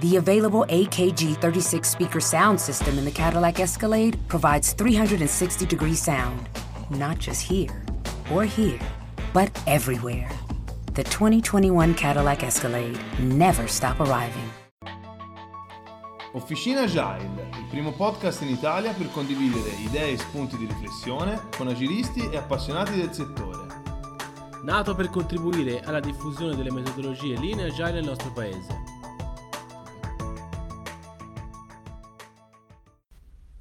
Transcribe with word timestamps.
The 0.00 0.14
available 0.14 0.64
AKG 0.68 1.40
36 1.40 1.88
speaker 1.88 2.20
sound 2.20 2.60
system 2.60 2.98
in 2.98 3.04
the 3.04 3.10
Cadillac 3.10 3.58
Escalade 3.58 4.16
provides 4.28 4.72
360 4.72 5.66
degree 5.66 5.96
sound, 5.96 6.48
not 6.88 7.18
just 7.18 7.42
here 7.42 7.82
or 8.32 8.44
here, 8.44 8.78
but 9.32 9.50
everywhere. 9.66 10.30
The 10.94 11.02
2021 11.02 11.94
Cadillac 11.94 12.44
Escalade 12.44 12.96
never 13.18 13.66
stop 13.66 13.98
arriving. 13.98 14.48
Officina 16.34 16.82
Agile, 16.82 17.48
il 17.58 17.66
primo 17.68 17.90
podcast 17.90 18.42
in 18.42 18.50
Italia 18.50 18.92
per 18.92 19.10
condividere 19.10 19.70
idee 19.84 20.12
e 20.12 20.18
spunti 20.18 20.56
di 20.56 20.66
riflessione 20.66 21.40
con 21.56 21.66
agilisti 21.66 22.30
e 22.30 22.36
appassionati 22.36 22.94
del 22.94 23.12
settore. 23.12 23.66
Nato 24.62 24.94
per 24.94 25.10
contribuire 25.10 25.80
alla 25.80 25.98
diffusione 25.98 26.54
delle 26.54 26.70
metodologie 26.70 27.36
linee 27.36 27.66
agile 27.66 27.94
nel 27.94 28.04
nostro 28.04 28.30
paese. 28.30 28.97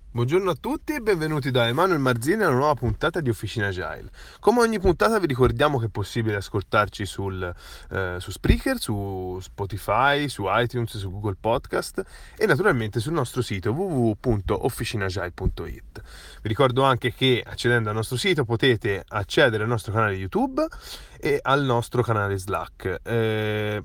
Buongiorno 0.10 0.50
a 0.50 0.56
tutti 0.56 0.94
e 0.94 1.02
benvenuti 1.02 1.52
da 1.52 1.68
Emanuele 1.68 2.00
Marzini 2.00 2.42
a 2.42 2.48
una 2.48 2.56
nuova 2.56 2.74
puntata 2.74 3.20
di 3.20 3.30
Officina 3.30 3.68
Agile. 3.68 4.10
Come 4.40 4.62
ogni 4.62 4.80
puntata 4.80 5.20
vi 5.20 5.28
ricordiamo 5.28 5.80
che 5.80 5.88
è 5.88 5.90
possibile 5.90 6.38
ascoltarci 6.38 7.06
sul, 7.06 7.54
eh, 7.92 8.16
su 8.18 8.32
Spreaker, 8.32 8.80
su 8.80 9.38
Spotify, 9.42 10.30
su 10.30 10.46
iTunes, 10.48 10.98
su 10.98 11.12
Google 11.12 11.36
Podcast 11.40 12.04
e 12.36 12.48
naturalmente 12.48 13.00
sul 13.00 13.14
nostro 13.14 13.44
sito 13.44 13.74
www.officinagile.it. 13.74 16.02
Vi 16.42 16.48
ricordo 16.48 16.82
anche 16.84 17.14
che 17.14 17.44
accedendo 17.46 17.90
al 17.90 17.96
nostro 17.96 18.18
sito 18.18 18.44
potete 18.46 19.04
accedere 19.08 19.62
al 19.64 19.70
nostro 19.70 19.92
canale 19.92 20.16
YouTube 20.16 20.66
e 21.20 21.38
al 21.44 21.64
nostro 21.64 22.02
canale 22.02 22.40
Slack. 22.40 23.02
Eh, 23.04 23.84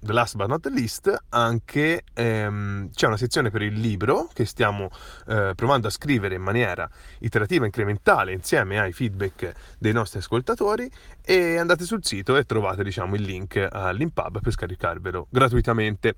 the 0.00 0.12
last 0.12 0.36
but 0.36 0.48
not 0.48 0.64
least, 0.66 1.12
anche 1.30 2.04
ehm, 2.14 2.90
c'è 2.92 3.06
una 3.06 3.16
sezione 3.16 3.50
per 3.50 3.62
il 3.62 3.74
libro 3.74 4.28
che 4.32 4.44
stiamo 4.44 4.90
eh, 5.26 5.52
provando 5.56 5.88
a 5.88 5.90
scrivere 5.90 6.36
in 6.36 6.42
maniera 6.42 6.88
iterativa, 7.20 7.64
incrementale, 7.64 8.32
insieme 8.32 8.78
ai 8.78 8.92
feedback 8.92 9.52
dei 9.78 9.92
nostri 9.92 10.20
ascoltatori 10.20 10.90
e 11.24 11.58
andate 11.58 11.84
sul 11.84 12.04
sito 12.04 12.36
e 12.36 12.44
trovate 12.44 12.84
diciamo, 12.84 13.16
il 13.16 13.22
link 13.22 13.66
all'Impub 13.70 14.40
per 14.40 14.52
scaricarvelo 14.52 15.26
gratuitamente. 15.30 16.14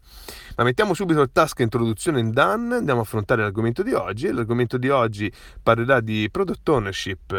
Ma 0.57 0.65
mettiamo 0.65 0.95
subito 0.95 1.23
il 1.23 1.31
task 1.33 1.61
introduzione 1.61 2.21
in 2.21 2.33
done, 2.33 2.77
andiamo 2.77 3.01
a 3.01 3.03
affrontare 3.03 3.43
l'argomento 3.43 3.83
di 3.83 3.93
oggi. 3.93 4.31
L'argomento 4.31 4.77
di 4.77 4.89
oggi 4.89 5.33
parlerà 5.63 6.01
di 6.01 6.29
product 6.31 6.69
ownership 6.69 7.33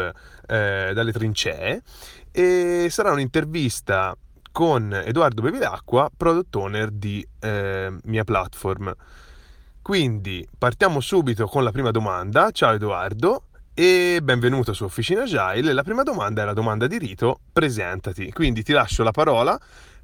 eh, 0.46 0.90
dalle 0.92 1.12
trincee 1.12 1.82
e 2.32 2.88
sarà 2.90 3.12
un'intervista 3.12 4.16
con 4.52 4.92
Edoardo 4.92 5.42
Bevilacqua, 5.42 6.10
product 6.14 6.54
owner 6.54 6.90
di 6.90 7.26
eh, 7.40 7.90
Mia 8.04 8.22
Platform. 8.22 8.94
Quindi 9.80 10.46
partiamo 10.56 11.00
subito 11.00 11.46
con 11.46 11.64
la 11.64 11.72
prima 11.72 11.90
domanda. 11.90 12.50
Ciao 12.52 12.74
Edoardo 12.74 13.44
e 13.74 14.20
benvenuto 14.22 14.74
su 14.74 14.84
Officina 14.84 15.22
Agile. 15.22 15.72
La 15.72 15.82
prima 15.82 16.02
domanda 16.02 16.42
è 16.42 16.44
la 16.44 16.52
domanda 16.52 16.86
di 16.86 16.98
rito, 16.98 17.40
presentati. 17.52 18.30
Quindi 18.30 18.62
ti 18.62 18.72
lascio 18.72 19.02
la 19.02 19.10
parola 19.10 19.58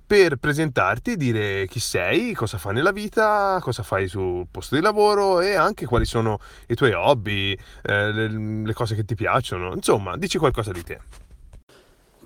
per 0.05 0.37
presentarti, 0.37 1.17
dire 1.17 1.67
chi 1.69 1.79
sei, 1.79 2.33
cosa 2.33 2.57
fai 2.57 2.73
nella 2.73 2.93
vita, 2.93 3.59
cosa 3.61 3.83
fai 3.83 4.09
sul 4.09 4.47
posto 4.51 4.75
di 4.75 4.81
lavoro 4.81 5.43
e 5.43 5.55
anche 5.55 5.85
quali 5.85 6.07
sono 6.07 6.41
i 6.69 6.75
tuoi 6.75 6.93
hobby, 6.93 7.53
eh, 7.83 8.11
le, 8.11 8.29
le 8.65 8.73
cose 8.73 8.95
che 8.95 9.05
ti 9.05 9.15
piacciono. 9.15 9.75
Insomma, 9.75 10.17
dici 10.17 10.39
qualcosa 10.39 10.73
di 10.73 10.83
te. 10.83 11.28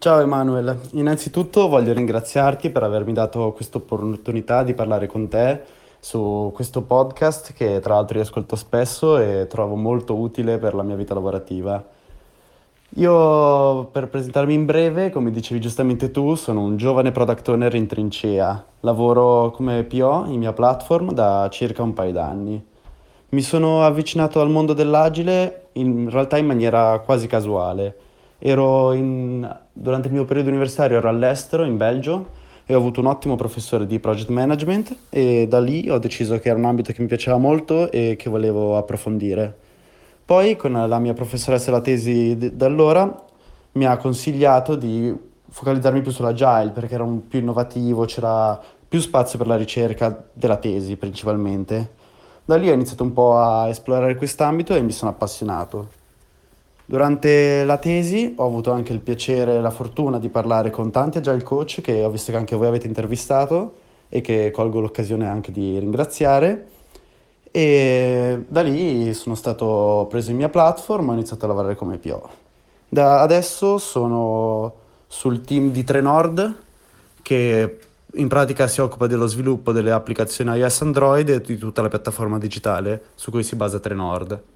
Ciao 0.03 0.19
Emanuele, 0.19 0.81
innanzitutto 0.95 1.69
voglio 1.69 1.93
ringraziarti 1.93 2.71
per 2.71 2.83
avermi 2.83 3.13
dato 3.13 3.53
questa 3.53 3.79
opportunità 3.79 4.65
di 4.65 4.75
parlare 4.75 5.07
con 5.07 5.29
te 5.29 5.63
su 6.01 6.51
questo 6.53 6.83
podcast 6.83 7.53
che 7.53 7.79
tra 7.79 7.95
l'altro 7.95 8.17
io 8.17 8.25
ascolto 8.25 8.57
spesso 8.57 9.17
e 9.17 9.47
trovo 9.47 9.77
molto 9.77 10.17
utile 10.17 10.59
per 10.59 10.75
la 10.75 10.83
mia 10.83 10.97
vita 10.97 11.15
lavorativa. 11.15 11.81
Io, 12.97 13.85
per 13.93 14.09
presentarmi 14.09 14.53
in 14.53 14.65
breve, 14.65 15.11
come 15.11 15.31
dicevi 15.31 15.61
giustamente 15.61 16.11
tu, 16.11 16.35
sono 16.35 16.63
un 16.63 16.77
giovane 16.77 17.13
product 17.13 17.49
owner 17.51 17.73
in 17.77 17.87
trincea. 17.87 18.65
Lavoro 18.81 19.53
come 19.53 19.85
PO 19.85 20.25
in 20.27 20.41
mia 20.41 20.53
platform 20.53 21.13
da 21.13 21.49
circa 21.49 21.85
un 21.85 21.93
paio 21.93 22.11
d'anni. 22.11 22.67
Mi 23.29 23.41
sono 23.41 23.85
avvicinato 23.85 24.41
al 24.41 24.51
mondo 24.51 24.73
dell'agile 24.73 25.69
in 25.75 26.11
realtà 26.11 26.39
in 26.39 26.47
maniera 26.47 26.99
quasi 26.99 27.29
casuale 27.29 28.11
in, 28.45 29.59
durante 29.73 30.09
il 30.09 30.15
mio 30.15 30.25
periodo 30.25 30.49
universitario 30.49 30.99
ero 30.99 31.09
all'estero, 31.09 31.65
in 31.65 31.77
Belgio, 31.77 32.41
e 32.67 32.75
ho 32.75 32.79
avuto 32.79 33.01
un 33.01 33.07
ottimo 33.07 33.37
professore 33.37 33.87
di 33.87 33.99
project 33.99 34.31
management 34.31 34.97
e 35.11 35.47
da 35.49 35.61
lì 35.61 35.89
ho 35.91 35.99
deciso 35.99 36.39
che 36.39 36.49
era 36.49 36.59
un 36.59 36.65
ambito 36.65 36.93
che 36.93 37.03
mi 37.03 37.09
piaceva 37.09 37.37
molto 37.37 37.91
e 37.91 38.17
che 38.17 38.31
volevo 38.31 38.77
approfondire. 38.77 39.57
Poi 40.25 40.57
con 40.57 40.73
la 40.73 40.99
mia 40.99 41.13
professoressa 41.13 41.67
della 41.67 41.83
tesi 41.83 42.37
da 42.55 42.67
allora 42.67 43.25
mi 43.73 43.85
ha 43.85 43.97
consigliato 43.97 44.77
di 44.77 45.15
focalizzarmi 45.49 46.01
più 46.01 46.11
sull'agile 46.13 46.71
perché 46.71 46.95
era 46.95 47.05
più 47.05 47.41
innovativo, 47.41 48.05
c'era 48.05 48.61
più 48.89 49.01
spazio 49.01 49.39
per 49.39 49.47
la 49.47 49.57
ricerca 49.57 50.25
della 50.33 50.57
tesi 50.57 50.97
principalmente. 50.97 52.01
Da 52.45 52.57
lì 52.57 52.71
ho 52.71 52.75
iniziato 52.75 53.03
un 53.03 53.13
po' 53.13 53.39
a 53.39 53.69
esplorare 53.69 54.17
quest'ambito 54.17 54.75
e 54.75 54.83
mi 54.83 54.93
sono 54.93 55.11
appassionato. 55.11 56.01
Durante 56.93 57.65
la 57.65 57.79
tesi 57.79 58.35
ho 58.37 58.45
avuto 58.45 58.71
anche 58.71 58.93
il 58.93 59.01
piacere 59.01 59.57
e 59.57 59.61
la 59.63 59.71
fortuna 59.71 60.19
di 60.19 60.29
parlare 60.29 60.69
con 60.69 60.91
tanti 60.91 61.17
agile 61.17 61.43
coach 61.43 61.81
che 61.81 62.05
ho 62.05 62.11
visto 62.11 62.33
che 62.33 62.37
anche 62.37 62.55
voi 62.55 62.67
avete 62.67 62.87
intervistato 62.87 63.77
e 64.11 64.21
che 64.21 64.51
colgo 64.51 64.79
l'occasione 64.79 65.27
anche 65.27 65.53
di 65.53 65.79
ringraziare. 65.79 66.67
E 67.51 68.45
da 68.47 68.61
lì 68.61 69.15
sono 69.15 69.35
stato 69.35 70.07
preso 70.11 70.33
in 70.33 70.37
mia 70.37 70.51
platform 70.51 71.07
e 71.07 71.11
ho 71.13 71.15
iniziato 71.15 71.47
a 71.47 71.49
lavorare 71.49 71.77
come 71.77 71.97
PO. 71.97 72.29
Da 72.91 73.23
adesso 73.23 73.79
sono 73.79 74.75
sul 75.07 75.41
team 75.41 75.71
di 75.71 75.85
Trenord 75.85 76.57
che 77.23 77.79
in 78.13 78.29
pratica 78.29 78.67
si 78.67 78.83
occupa 78.83 79.07
dello 79.07 79.29
sviluppo 79.29 79.73
delle 79.73 79.93
applicazioni 79.93 80.59
iOS 80.59 80.83
Android 80.83 81.27
e 81.31 81.41
di 81.41 81.57
tutta 81.57 81.81
la 81.81 81.89
piattaforma 81.89 82.37
digitale 82.37 83.05
su 83.15 83.31
cui 83.31 83.45
si 83.45 83.57
basa 83.57 83.81
Trenord. 83.81 84.52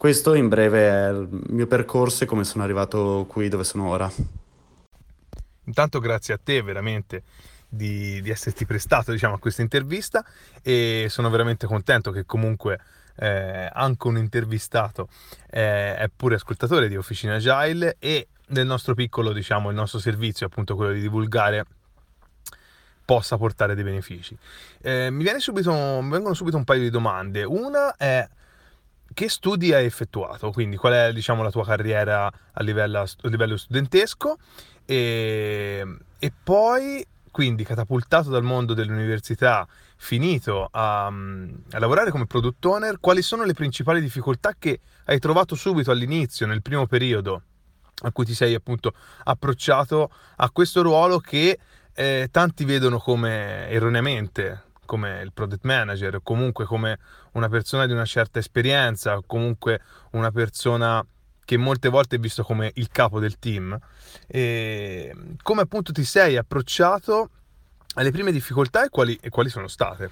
Questo 0.00 0.32
in 0.32 0.48
breve 0.48 0.88
è 0.88 1.10
il 1.10 1.28
mio 1.48 1.66
percorso 1.66 2.24
e 2.24 2.26
come 2.26 2.44
sono 2.44 2.64
arrivato 2.64 3.26
qui 3.28 3.50
dove 3.50 3.64
sono 3.64 3.86
ora. 3.86 4.10
Intanto 5.64 5.98
grazie 5.98 6.32
a 6.32 6.40
te 6.42 6.62
veramente 6.62 7.22
di, 7.68 8.22
di 8.22 8.30
esserti 8.30 8.64
prestato 8.64 9.12
diciamo, 9.12 9.34
a 9.34 9.38
questa 9.38 9.60
intervista 9.60 10.24
e 10.62 11.08
sono 11.10 11.28
veramente 11.28 11.66
contento 11.66 12.12
che 12.12 12.24
comunque 12.24 12.80
eh, 13.16 13.68
anche 13.70 14.06
un 14.08 14.16
intervistato 14.16 15.08
eh, 15.50 15.94
è 15.94 16.08
pure 16.16 16.36
ascoltatore 16.36 16.88
di 16.88 16.96
Officina 16.96 17.34
Agile 17.34 17.96
e 17.98 18.28
del 18.48 18.64
nostro 18.64 18.94
piccolo, 18.94 19.34
diciamo, 19.34 19.68
il 19.68 19.74
nostro 19.74 19.98
servizio, 19.98 20.46
appunto 20.46 20.76
quello 20.76 20.92
di 20.92 21.00
divulgare 21.02 21.66
possa 23.04 23.36
portare 23.36 23.74
dei 23.74 23.84
benefici. 23.84 24.34
Eh, 24.80 25.10
mi, 25.10 25.26
subito, 25.40 26.00
mi 26.00 26.08
vengono 26.08 26.32
subito 26.32 26.56
un 26.56 26.64
paio 26.64 26.80
di 26.80 26.88
domande. 26.88 27.44
Una 27.44 27.94
è 27.96 28.26
che 29.12 29.28
studi 29.28 29.72
hai 29.72 29.84
effettuato? 29.84 30.50
Quindi 30.50 30.76
qual 30.76 30.92
è 30.92 31.12
diciamo, 31.12 31.42
la 31.42 31.50
tua 31.50 31.64
carriera 31.64 32.26
a 32.26 32.62
livello, 32.62 33.00
a 33.00 33.28
livello 33.28 33.56
studentesco? 33.56 34.38
E, 34.84 35.84
e, 36.18 36.32
poi, 36.42 37.04
quindi 37.30 37.64
catapultato 37.64 38.30
dal 38.30 38.42
mondo 38.42 38.74
dell'università, 38.74 39.66
finito 39.96 40.68
a, 40.70 41.06
a, 41.06 41.78
lavorare 41.78 42.10
come 42.10 42.26
product 42.26 42.64
owner, 42.64 42.98
quali 43.00 43.22
sono 43.22 43.44
le 43.44 43.52
principali 43.52 44.00
difficoltà 44.00 44.54
che 44.58 44.80
hai 45.04 45.18
trovato 45.18 45.54
subito 45.54 45.90
all'inizio, 45.90 46.46
nel 46.46 46.62
primo 46.62 46.86
periodo 46.86 47.42
a 48.02 48.12
cui 48.12 48.24
ti 48.24 48.34
sei 48.34 48.54
appunto 48.54 48.94
approcciato 49.24 50.10
a 50.36 50.50
questo 50.50 50.82
ruolo 50.82 51.18
che 51.18 51.58
eh, 51.92 52.28
tanti 52.30 52.64
vedono 52.64 52.98
come 52.98 53.68
erroneamente 53.68 54.68
come 54.90 55.20
il 55.22 55.32
product 55.32 55.64
manager, 55.64 56.18
comunque 56.20 56.64
come 56.64 56.98
una 57.34 57.48
persona 57.48 57.86
di 57.86 57.92
una 57.92 58.04
certa 58.04 58.40
esperienza, 58.40 59.22
comunque 59.24 59.80
una 60.12 60.32
persona 60.32 61.06
che 61.44 61.56
molte 61.56 61.88
volte 61.88 62.16
è 62.16 62.18
visto 62.18 62.42
come 62.42 62.72
il 62.74 62.88
capo 62.88 63.20
del 63.20 63.38
team. 63.38 63.78
E 64.26 65.14
come 65.42 65.60
appunto 65.60 65.92
ti 65.92 66.02
sei 66.02 66.36
approcciato 66.36 67.28
alle 67.94 68.10
prime 68.10 68.32
difficoltà 68.32 68.84
e 68.84 68.88
quali, 68.88 69.16
e 69.22 69.28
quali 69.28 69.48
sono 69.48 69.68
state? 69.68 70.10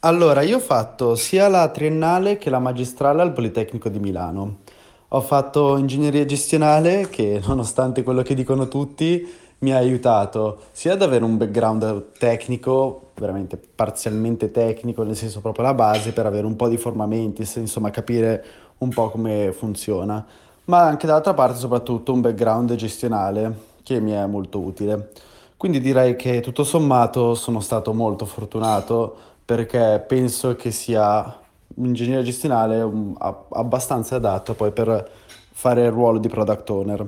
Allora, 0.00 0.40
io 0.40 0.56
ho 0.56 0.60
fatto 0.60 1.14
sia 1.14 1.46
la 1.48 1.68
triennale 1.68 2.38
che 2.38 2.48
la 2.48 2.58
magistrale 2.58 3.20
al 3.20 3.34
Politecnico 3.34 3.90
di 3.90 3.98
Milano. 3.98 4.60
Ho 5.08 5.20
fatto 5.20 5.76
ingegneria 5.76 6.24
gestionale 6.24 7.10
che, 7.10 7.38
nonostante 7.44 8.02
quello 8.02 8.22
che 8.22 8.32
dicono 8.32 8.66
tutti, 8.66 9.40
mi 9.62 9.72
ha 9.72 9.76
aiutato 9.76 10.58
sia 10.72 10.92
ad 10.92 11.02
avere 11.02 11.24
un 11.24 11.36
background 11.36 12.12
tecnico, 12.18 13.10
veramente 13.14 13.56
parzialmente 13.56 14.50
tecnico, 14.50 15.02
nel 15.02 15.16
senso 15.16 15.40
proprio 15.40 15.64
la 15.64 15.74
base 15.74 16.12
per 16.12 16.26
avere 16.26 16.46
un 16.46 16.56
po' 16.56 16.68
di 16.68 16.76
formamenti, 16.76 17.48
insomma 17.58 17.90
capire 17.90 18.44
un 18.78 18.88
po' 18.90 19.10
come 19.10 19.52
funziona, 19.52 20.24
ma 20.64 20.82
anche 20.82 21.06
dall'altra 21.06 21.34
parte 21.34 21.58
soprattutto 21.58 22.12
un 22.12 22.20
background 22.20 22.74
gestionale 22.74 23.70
che 23.82 24.00
mi 24.00 24.12
è 24.12 24.26
molto 24.26 24.58
utile. 24.58 25.10
Quindi 25.56 25.80
direi 25.80 26.16
che 26.16 26.40
tutto 26.40 26.64
sommato 26.64 27.34
sono 27.34 27.60
stato 27.60 27.92
molto 27.94 28.24
fortunato 28.24 29.14
perché 29.44 30.04
penso 30.06 30.56
che 30.56 30.72
sia 30.72 31.38
un 31.74 31.86
ingegnere 31.86 32.24
gestionale 32.24 32.80
a, 33.18 33.44
abbastanza 33.50 34.16
adatto 34.16 34.54
poi 34.54 34.72
per 34.72 35.08
fare 35.52 35.84
il 35.84 35.92
ruolo 35.92 36.18
di 36.18 36.28
product 36.28 36.70
owner. 36.70 37.06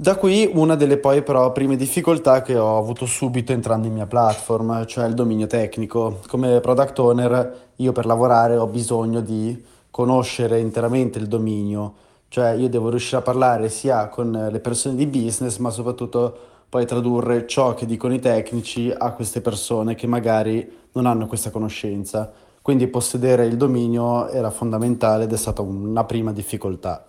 Da 0.00 0.16
qui 0.16 0.50
una 0.54 0.76
delle 0.76 0.96
poi 0.96 1.22
però 1.22 1.52
prime 1.52 1.76
difficoltà 1.76 2.40
che 2.40 2.56
ho 2.56 2.78
avuto 2.78 3.04
subito 3.04 3.52
entrando 3.52 3.86
in 3.86 3.92
mia 3.92 4.06
platform, 4.06 4.86
cioè 4.86 5.04
il 5.04 5.12
dominio 5.12 5.46
tecnico. 5.46 6.20
Come 6.26 6.60
product 6.60 6.98
owner 7.00 7.56
io 7.76 7.92
per 7.92 8.06
lavorare 8.06 8.56
ho 8.56 8.66
bisogno 8.66 9.20
di 9.20 9.62
conoscere 9.90 10.58
interamente 10.58 11.18
il 11.18 11.26
dominio, 11.26 11.92
cioè 12.28 12.52
io 12.52 12.70
devo 12.70 12.88
riuscire 12.88 13.18
a 13.18 13.20
parlare 13.20 13.68
sia 13.68 14.08
con 14.08 14.48
le 14.50 14.60
persone 14.60 14.94
di 14.94 15.06
business 15.06 15.58
ma 15.58 15.68
soprattutto 15.68 16.34
poi 16.70 16.86
tradurre 16.86 17.46
ciò 17.46 17.74
che 17.74 17.84
dicono 17.84 18.14
i 18.14 18.20
tecnici 18.20 18.90
a 18.90 19.12
queste 19.12 19.42
persone 19.42 19.94
che 19.96 20.06
magari 20.06 20.66
non 20.92 21.04
hanno 21.04 21.26
questa 21.26 21.50
conoscenza. 21.50 22.32
Quindi 22.62 22.86
possedere 22.86 23.44
il 23.44 23.58
dominio 23.58 24.28
era 24.30 24.48
fondamentale 24.48 25.24
ed 25.24 25.32
è 25.34 25.36
stata 25.36 25.60
una 25.60 26.04
prima 26.04 26.32
difficoltà. 26.32 27.04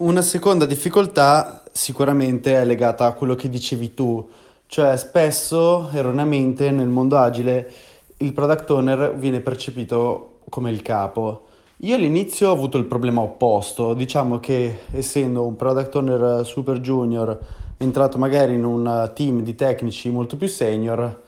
Una 0.00 0.22
seconda 0.22 0.64
difficoltà 0.64 1.64
sicuramente 1.72 2.54
è 2.54 2.64
legata 2.64 3.06
a 3.06 3.14
quello 3.14 3.34
che 3.34 3.48
dicevi 3.48 3.94
tu, 3.94 4.28
cioè 4.66 4.96
spesso 4.96 5.90
erroneamente 5.90 6.70
nel 6.70 6.86
mondo 6.86 7.18
agile 7.18 7.68
il 8.18 8.32
product 8.32 8.70
owner 8.70 9.16
viene 9.16 9.40
percepito 9.40 10.38
come 10.48 10.70
il 10.70 10.82
capo. 10.82 11.46
Io 11.78 11.96
all'inizio 11.96 12.48
ho 12.48 12.52
avuto 12.52 12.78
il 12.78 12.84
problema 12.84 13.22
opposto, 13.22 13.92
diciamo 13.92 14.38
che 14.38 14.82
essendo 14.92 15.44
un 15.44 15.56
product 15.56 15.96
owner 15.96 16.46
super 16.46 16.78
junior, 16.78 17.36
entrato 17.76 18.18
magari 18.18 18.54
in 18.54 18.64
un 18.64 19.10
team 19.16 19.42
di 19.42 19.56
tecnici 19.56 20.10
molto 20.10 20.36
più 20.36 20.46
senior 20.46 21.22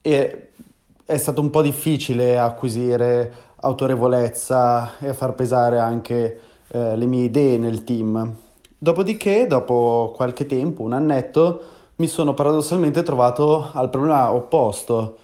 è 0.00 1.16
stato 1.16 1.42
un 1.42 1.50
po' 1.50 1.60
difficile 1.60 2.38
acquisire 2.38 3.30
autorevolezza 3.56 4.96
e 4.98 5.12
far 5.12 5.34
pesare 5.34 5.78
anche 5.78 6.40
eh, 6.68 6.96
le 6.96 7.06
mie 7.06 7.24
idee 7.24 7.58
nel 7.58 7.84
team. 7.84 8.34
Dopodiché, 8.76 9.46
dopo 9.46 10.12
qualche 10.14 10.46
tempo, 10.46 10.82
un 10.82 10.92
annetto, 10.92 11.62
mi 11.96 12.06
sono 12.06 12.34
paradossalmente 12.34 13.02
trovato 13.02 13.70
al 13.72 13.90
problema 13.90 14.32
opposto, 14.32 15.16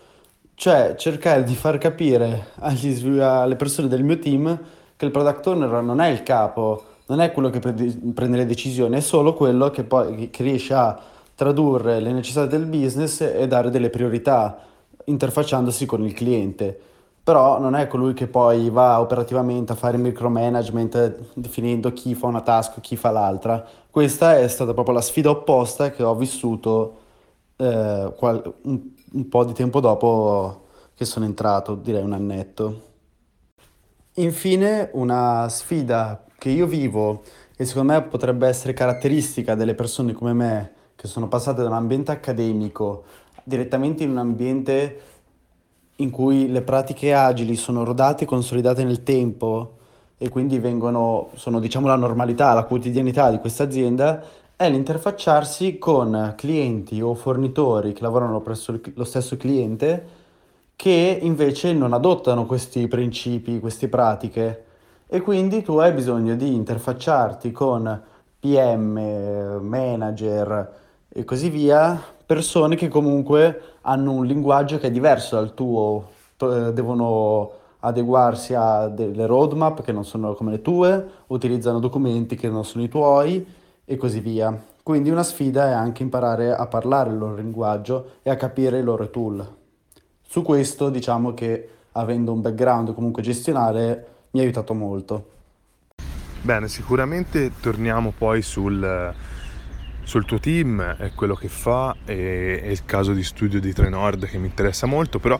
cioè 0.55 0.95
cercare 0.97 1.45
di 1.45 1.55
far 1.55 1.79
capire 1.79 2.47
agli, 2.61 3.19
alle 3.19 3.57
persone 3.57 3.89
del 3.89 4.03
mio 4.03 4.19
team 4.19 4.59
che 4.97 5.05
il 5.05 5.11
product 5.11 5.47
owner 5.47 5.83
non 5.83 6.01
è 6.01 6.09
il 6.09 6.23
capo, 6.23 6.83
non 7.07 7.21
è 7.21 7.33
quello 7.33 7.51
che 7.51 7.61
prende 7.61 8.37
le 8.37 8.47
decisioni, 8.47 8.97
è 8.97 9.01
solo 9.01 9.35
quello 9.35 9.71
che 9.71 9.85
poi 9.85 10.31
che 10.31 10.43
riesce 10.43 10.75
a 10.75 10.99
tradurre 11.35 12.01
le 12.01 12.13
necessità 12.13 12.47
del 12.47 12.67
business 12.67 13.21
e 13.21 13.47
dare 13.47 13.71
delle 13.71 13.91
priorità 13.91 14.59
interfacciandosi 15.05 15.87
con 15.87 16.05
il 16.05 16.13
cliente, 16.13 16.81
però 17.25 17.59
non 17.59 17.75
è 17.75 17.87
colui 17.89 18.13
che 18.15 18.27
poi 18.29 18.71
va 18.71 19.01
operativamente 19.01 19.73
a 19.73 19.77
fare 19.77 19.97
micromanagement 19.97 21.33
definendo 21.35 21.93
chi 21.95 22.15
fa 22.15 22.27
una 22.27 22.43
task, 22.43 22.81
chi 22.81 22.97
fa 22.97 23.11
l'altra. 23.11 23.67
Questa 23.91 24.39
è 24.39 24.47
stata 24.49 24.75
proprio 24.75 24.95
la 24.95 25.01
sfida 25.01 25.31
opposta 25.31 25.91
che 25.91 26.03
ho 26.03 26.15
vissuto 26.15 26.99
eh, 27.57 28.13
qual- 28.17 28.55
un, 28.65 28.81
un 29.13 29.29
po' 29.29 29.45
di 29.45 29.55
tempo 29.55 29.81
dopo 29.81 30.67
che 30.95 31.05
sono 31.07 31.25
entrato, 31.25 31.75
direi 31.77 32.03
un 32.03 32.13
annetto. 32.13 32.83
Infine, 34.17 34.91
una 34.93 35.49
sfida 35.49 36.25
che 36.39 36.51
io 36.51 36.67
vivo 36.67 37.23
e 37.57 37.65
secondo 37.65 37.93
me 37.93 38.03
potrebbe 38.03 38.47
essere 38.47 38.73
caratteristica 38.73 39.55
delle 39.55 39.75
persone 39.75 40.13
come 40.13 40.33
me 40.33 40.73
che 40.95 41.09
sono 41.09 41.27
passate 41.29 41.63
da 41.63 41.69
un 41.69 41.75
ambiente 41.75 42.13
accademico 42.13 43.05
direttamente 43.43 44.05
in 44.05 44.11
un 44.11 44.19
ambiente 44.19 45.01
in 45.97 46.11
cui 46.11 46.51
le 46.51 46.63
pratiche 46.63 47.15
agili 47.15 47.57
sono 47.57 47.85
rodate 47.85 48.25
e 48.25 48.27
consolidate 48.27 48.85
nel 48.85 49.03
tempo 49.03 49.77
e 50.19 50.29
quindi 50.29 50.59
vengono, 50.59 51.31
sono 51.35 51.61
diciamo 51.61 51.87
la 51.87 51.97
normalità, 51.97 52.53
la 52.53 52.65
quotidianità 52.65 53.31
di 53.31 53.39
questa 53.39 53.65
azienda, 53.65 54.23
è 54.57 54.71
l'interfacciarsi 54.71 55.79
con 55.79 56.35
clienti 56.37 57.01
o 57.01 57.15
fornitori 57.15 57.93
che 57.93 58.03
lavorano 58.03 58.41
presso 58.41 58.79
lo 58.95 59.05
stesso 59.05 59.37
cliente 59.37 60.23
che 60.77 61.19
invece 61.21 61.73
non 61.73 61.93
adottano 61.93 62.47
questi 62.47 62.89
principi, 62.89 63.61
queste 63.61 63.89
pratiche. 63.89 64.65
E 65.07 65.21
quindi 65.21 65.63
tu 65.63 65.77
hai 65.79 65.93
bisogno 65.93 66.35
di 66.35 66.55
interfacciarti 66.55 67.53
con 67.53 68.03
PM, 68.41 69.61
manager 69.63 70.73
e 71.09 71.25
così 71.25 71.49
via 71.49 72.14
persone 72.25 72.77
che 72.77 72.89
comunque 72.89 73.61
hanno 73.83 74.13
un 74.13 74.27
linguaggio 74.27 74.79
che 74.79 74.89
è 74.89 74.91
diverso 74.91 75.37
dal 75.37 75.55
tuo, 75.55 76.11
eh, 76.39 76.73
devono 76.73 77.51
adeguarsi 77.81 78.55
a 78.55 78.89
delle 78.89 79.27
roadmap 79.27 79.83
che 79.83 79.93
non 79.93 80.05
sono 80.05 80.35
come 80.35 80.53
le 80.53 80.63
tue, 80.63 81.07
utilizzano 81.29 81.79
documenti 81.79 82.35
che 82.35 82.49
non 82.49 82.65
sono 82.65 82.83
i 82.83 82.89
tuoi 82.89 83.47
e 83.85 83.97
così 83.97 84.21
via. 84.21 84.59
Quindi 84.83 85.11
una 85.11 85.23
sfida 85.23 85.69
è 85.69 85.73
anche 85.73 86.03
imparare 86.03 86.55
a 86.55 86.67
parlare 86.67 87.11
il 87.11 87.19
loro 87.19 87.35
linguaggio 87.35 88.17
e 88.23 88.31
a 88.31 88.37
capire 88.37 88.79
i 88.79 88.83
loro 88.83 89.09
tool. 89.11 89.47
Su 90.23 90.43
questo 90.43 90.91
diciamo 90.91 91.35
che 91.35 91.69
avendo 91.93 92.33
un 92.33 92.41
background 92.41 92.95
comunque 92.95 93.23
gestionale 93.23 94.07
mi 94.31 94.41
ha 94.41 94.43
aiutato 94.43 94.75
molto. 94.75 95.33
Bene, 96.41 96.69
sicuramente 96.69 97.53
torniamo 97.61 98.13
poi 98.17 98.43
sul, 98.43 99.15
sul 100.05 100.25
tuo 100.25 100.39
team 100.39 100.97
e 100.99 101.13
quello 101.15 101.35
che 101.35 101.49
fa 101.49 101.97
e, 102.05 102.61
e, 102.63 102.71
il 102.71 102.85
caso 102.85 103.13
di 103.13 103.25
studio 103.25 103.61
di 103.61 103.73
Trenord 103.73 104.27
che 104.27 104.39
mi 104.39 104.47
interessa 104.47 104.87
molto, 104.87 105.19
però 105.19 105.39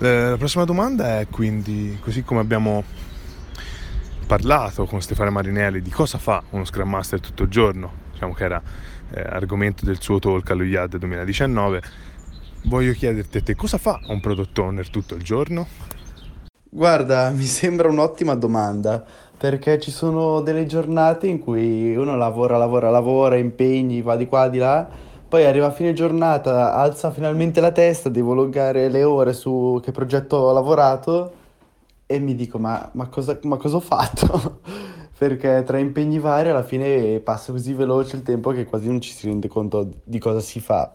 eh, 0.00 0.30
la 0.30 0.36
prossima 0.36 0.64
domanda 0.64 1.20
è 1.20 1.26
quindi, 1.28 1.98
così 2.00 2.22
come 2.22 2.40
abbiamo 2.40 2.84
parlato 4.26 4.86
con 4.86 5.00
Stefano 5.02 5.30
Marinelli 5.30 5.80
di 5.80 5.90
cosa 5.90 6.18
fa 6.18 6.42
uno 6.50 6.64
Scrum 6.64 6.88
Master 6.88 7.20
tutto 7.20 7.42
il 7.44 7.48
giorno, 7.48 7.92
diciamo 8.12 8.32
che 8.34 8.44
era 8.44 8.62
eh, 9.10 9.20
argomento 9.20 9.84
del 9.84 10.00
suo 10.00 10.18
talk 10.18 10.50
allo 10.50 10.64
IAD 10.64 10.96
2019, 10.96 11.82
voglio 12.64 12.92
chiederti 12.92 13.38
a 13.38 13.42
te 13.42 13.54
cosa 13.54 13.78
fa 13.78 14.00
un 14.06 14.20
product 14.20 14.58
owner 14.58 14.88
tutto 14.90 15.14
il 15.14 15.22
giorno? 15.22 15.66
Guarda, 16.70 17.30
mi 17.30 17.44
sembra 17.44 17.88
un'ottima 17.88 18.34
domanda 18.34 19.02
perché 19.38 19.78
ci 19.78 19.92
sono 19.92 20.40
delle 20.40 20.66
giornate 20.66 21.28
in 21.28 21.38
cui 21.38 21.94
uno 21.94 22.16
lavora, 22.16 22.56
lavora, 22.58 22.90
lavora, 22.90 23.36
impegni, 23.36 24.02
va 24.02 24.16
di 24.16 24.26
qua, 24.26 24.48
di 24.48 24.58
là, 24.58 24.86
poi 25.28 25.44
arriva 25.44 25.66
a 25.66 25.70
fine 25.70 25.92
giornata, 25.92 26.74
alza 26.74 27.12
finalmente 27.12 27.60
la 27.60 27.70
testa, 27.70 28.08
devo 28.08 28.34
loggare 28.34 28.88
le 28.88 29.04
ore 29.04 29.32
su 29.32 29.80
che 29.82 29.92
progetto 29.92 30.36
ho 30.36 30.52
lavorato 30.52 31.32
e 32.04 32.18
mi 32.18 32.34
dico 32.34 32.58
ma, 32.58 32.90
ma, 32.94 33.06
cosa, 33.08 33.38
ma 33.42 33.56
cosa 33.56 33.76
ho 33.76 33.80
fatto? 33.80 34.60
perché 35.16 35.62
tra 35.64 35.78
impegni 35.78 36.18
vari 36.18 36.48
alla 36.48 36.62
fine 36.64 37.20
passa 37.20 37.52
così 37.52 37.74
veloce 37.74 38.16
il 38.16 38.22
tempo 38.22 38.50
che 38.50 38.64
quasi 38.64 38.86
non 38.86 39.00
ci 39.00 39.12
si 39.12 39.26
rende 39.28 39.46
conto 39.46 39.88
di 40.02 40.18
cosa 40.18 40.40
si 40.40 40.58
fa. 40.60 40.94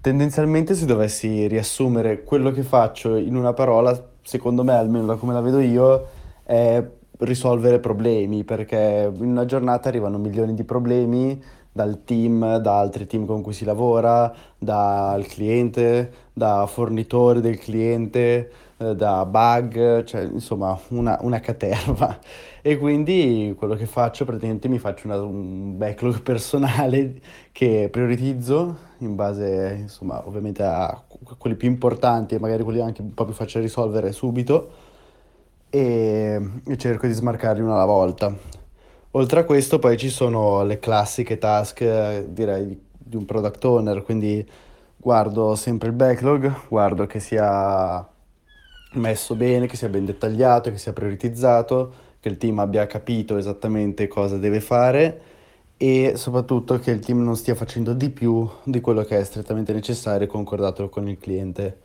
Tendenzialmente 0.00 0.74
se 0.74 0.86
dovessi 0.86 1.46
riassumere 1.46 2.24
quello 2.24 2.50
che 2.52 2.62
faccio 2.62 3.16
in 3.16 3.36
una 3.36 3.52
parola, 3.52 3.98
secondo 4.22 4.64
me, 4.64 4.72
almeno 4.74 5.06
da 5.06 5.16
come 5.16 5.34
la 5.34 5.42
vedo 5.42 5.60
io, 5.60 6.08
è 6.42 6.82
risolvere 7.20 7.80
problemi, 7.80 8.44
perché 8.44 9.10
in 9.14 9.30
una 9.30 9.44
giornata 9.44 9.88
arrivano 9.88 10.18
milioni 10.18 10.54
di 10.54 10.64
problemi 10.64 11.40
dal 11.72 12.02
team, 12.04 12.56
da 12.58 12.78
altri 12.78 13.06
team 13.06 13.26
con 13.26 13.42
cui 13.42 13.52
si 13.52 13.64
lavora, 13.64 14.32
dal 14.58 15.24
cliente, 15.26 16.12
da 16.32 16.66
fornitori 16.66 17.40
del 17.40 17.58
cliente, 17.58 18.50
eh, 18.78 18.94
da 18.96 19.24
bug, 19.24 20.04
cioè 20.04 20.22
insomma 20.22 20.78
una, 20.88 21.18
una 21.22 21.40
caterva. 21.40 22.18
E 22.62 22.76
quindi 22.76 23.54
quello 23.56 23.74
che 23.74 23.86
faccio 23.86 24.26
praticamente 24.26 24.68
mi 24.68 24.78
faccio 24.78 25.06
una, 25.06 25.18
un 25.22 25.78
backlog 25.78 26.20
personale 26.22 27.18
che 27.52 27.88
prioritizzo 27.90 28.76
in 28.98 29.14
base 29.14 29.78
insomma 29.80 30.26
ovviamente 30.26 30.62
a 30.62 31.02
quelli 31.38 31.56
più 31.56 31.68
importanti 31.68 32.34
e 32.34 32.38
magari 32.38 32.62
quelli 32.62 32.82
anche 32.82 33.00
un 33.00 33.14
po' 33.14 33.24
più 33.24 33.32
facili 33.32 33.62
da 33.62 33.66
risolvere 33.66 34.12
subito 34.12 34.89
e, 35.70 36.40
cerco 36.76 37.06
di 37.06 37.12
smarcarli 37.12 37.62
una 37.62 37.74
alla 37.74 37.84
volta. 37.84 38.36
Oltre 39.12 39.40
a 39.40 39.44
questo 39.44 39.78
poi 39.78 39.96
ci 39.96 40.08
sono 40.08 40.62
le 40.64 40.78
classiche 40.78 41.38
task 41.38 42.24
direi 42.26 42.78
di 42.98 43.16
un 43.16 43.24
product 43.24 43.64
owner, 43.64 44.02
quindi 44.02 44.46
guardo 44.96 45.54
sempre 45.54 45.88
il 45.88 45.94
backlog, 45.94 46.68
guardo 46.68 47.06
che 47.06 47.20
sia 47.20 48.06
messo 48.92 49.34
bene, 49.34 49.66
che 49.66 49.76
sia 49.76 49.88
ben 49.88 50.04
dettagliato, 50.04 50.70
che 50.70 50.78
sia 50.78 50.92
prioritizzato, 50.92 51.92
che 52.20 52.28
il 52.28 52.36
team 52.36 52.58
abbia 52.58 52.86
capito 52.86 53.36
esattamente 53.36 54.08
cosa 54.08 54.36
deve 54.36 54.60
fare 54.60 55.22
e 55.76 56.12
soprattutto 56.16 56.78
che 56.78 56.90
il 56.90 56.98
team 57.00 57.22
non 57.22 57.36
stia 57.36 57.54
facendo 57.54 57.94
di 57.94 58.10
più 58.10 58.46
di 58.64 58.80
quello 58.82 59.02
che 59.02 59.18
è 59.18 59.24
strettamente 59.24 59.72
necessario 59.72 60.26
e 60.26 60.28
concordato 60.28 60.88
con 60.90 61.08
il 61.08 61.16
cliente. 61.18 61.78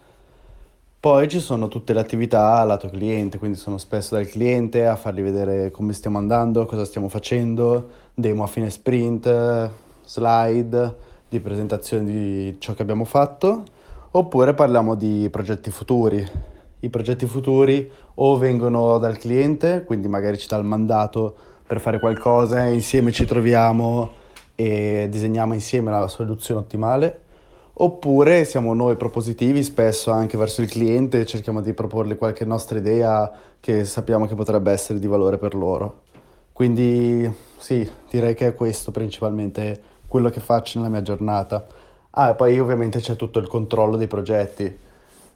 Poi 1.05 1.27
ci 1.27 1.39
sono 1.39 1.67
tutte 1.67 1.93
le 1.93 1.99
attività 1.99 2.63
lato 2.63 2.89
cliente, 2.89 3.37
quindi 3.37 3.59
sono 3.59 3.77
spesso 3.77 4.15
dal 4.15 4.25
cliente 4.25 4.87
a 4.87 4.95
fargli 4.95 5.21
vedere 5.21 5.69
come 5.69 5.93
stiamo 5.93 6.17
andando, 6.17 6.65
cosa 6.65 6.83
stiamo 6.83 7.09
facendo, 7.09 7.89
demo 8.15 8.41
a 8.41 8.47
fine 8.47 8.71
sprint, 8.71 9.69
slide 10.03 10.95
di 11.29 11.39
presentazione 11.39 12.05
di 12.05 12.55
ciò 12.57 12.73
che 12.73 12.81
abbiamo 12.81 13.05
fatto, 13.05 13.65
oppure 14.09 14.55
parliamo 14.55 14.95
di 14.95 15.29
progetti 15.29 15.69
futuri. 15.69 16.27
I 16.79 16.89
progetti 16.89 17.27
futuri 17.27 17.87
o 18.15 18.37
vengono 18.39 18.97
dal 18.97 19.19
cliente, 19.19 19.83
quindi 19.85 20.07
magari 20.07 20.39
ci 20.39 20.47
dà 20.47 20.57
il 20.57 20.65
mandato 20.65 21.35
per 21.67 21.79
fare 21.81 21.99
qualcosa 21.99 22.63
insieme 22.63 23.11
ci 23.11 23.25
troviamo 23.25 24.09
e 24.55 25.05
disegniamo 25.07 25.53
insieme 25.53 25.91
la 25.91 26.07
soluzione 26.07 26.61
ottimale, 26.61 27.24
oppure 27.77 28.45
siamo 28.45 28.73
noi 28.73 28.95
propositivi 28.95 29.63
spesso 29.63 30.11
anche 30.11 30.37
verso 30.37 30.61
il 30.61 30.69
cliente 30.69 31.19
e 31.19 31.25
cerchiamo 31.25 31.61
di 31.61 31.73
proporgli 31.73 32.15
qualche 32.15 32.45
nostra 32.45 32.77
idea 32.77 33.31
che 33.59 33.83
sappiamo 33.83 34.27
che 34.27 34.35
potrebbe 34.35 34.71
essere 34.71 34.99
di 34.99 35.07
valore 35.07 35.37
per 35.37 35.55
loro. 35.55 36.03
Quindi 36.53 37.29
sì, 37.57 37.89
direi 38.09 38.33
che 38.33 38.47
è 38.47 38.55
questo 38.55 38.91
principalmente 38.91 39.81
quello 40.07 40.29
che 40.29 40.39
faccio 40.39 40.79
nella 40.79 40.91
mia 40.91 41.01
giornata. 41.01 41.65
Ah, 42.11 42.29
e 42.29 42.35
poi 42.35 42.57
ovviamente 42.59 42.99
c'è 42.99 43.17
tutto 43.17 43.39
il 43.39 43.47
controllo 43.47 43.97
dei 43.97 44.07
progetti, 44.07 44.73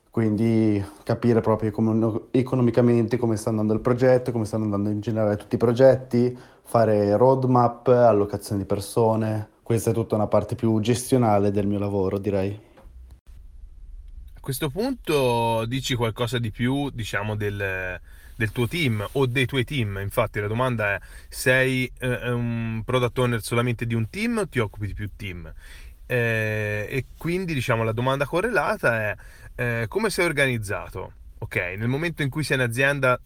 quindi 0.10 0.81
capire 1.03 1.41
proprio 1.41 1.72
come, 1.72 2.22
economicamente 2.31 3.17
come 3.17 3.36
sta 3.36 3.50
andando 3.50 3.74
il 3.74 3.81
progetto, 3.81 4.31
come 4.31 4.46
stanno 4.46 4.63
andando 4.63 4.89
in 4.89 5.01
generale 5.01 5.36
tutti 5.36 5.55
i 5.55 5.58
progetti, 5.58 6.38
fare 6.63 7.17
roadmap, 7.17 7.88
allocazione 7.89 8.62
di 8.62 8.67
persone. 8.67 9.58
Questa 9.69 9.91
è 9.91 9.93
tutta 9.93 10.15
una 10.15 10.25
parte 10.25 10.55
più 10.55 10.79
gestionale 10.79 11.51
del 11.51 11.67
mio 11.67 11.77
lavoro, 11.77 12.17
direi. 12.17 12.59
A 14.33 14.39
questo 14.39 14.71
punto 14.71 15.63
dici 15.67 15.93
qualcosa 15.93 16.39
di 16.39 16.49
più, 16.49 16.89
diciamo, 16.89 17.35
del, 17.35 18.01
del 18.35 18.51
tuo 18.51 18.67
team 18.67 19.07
o 19.11 19.27
dei 19.27 19.45
tuoi 19.45 19.65
team. 19.65 19.99
Infatti 20.01 20.39
la 20.39 20.47
domanda 20.47 20.95
è, 20.95 20.99
sei 21.27 21.85
eh, 21.99 22.31
un 22.31 22.81
product 22.83 23.19
owner 23.19 23.43
solamente 23.43 23.85
di 23.85 23.93
un 23.93 24.09
team 24.09 24.39
o 24.39 24.47
ti 24.47 24.57
occupi 24.57 24.88
di 24.88 24.95
più 24.95 25.07
team? 25.15 25.53
Eh, 26.07 26.88
e 26.89 27.05
quindi 27.15 27.53
diciamo 27.53 27.83
la 27.83 27.91
domanda 27.91 28.25
correlata 28.25 29.11
è 29.11 29.15
eh, 29.53 29.85
come 29.88 30.09
sei 30.09 30.25
organizzato? 30.25 31.11
Ok, 31.38 31.75
nel 31.77 31.88
momento 31.88 32.23
in 32.23 32.31
cui 32.31 32.43
sei 32.43 32.57
in 32.57 32.63
azienda 32.63 33.21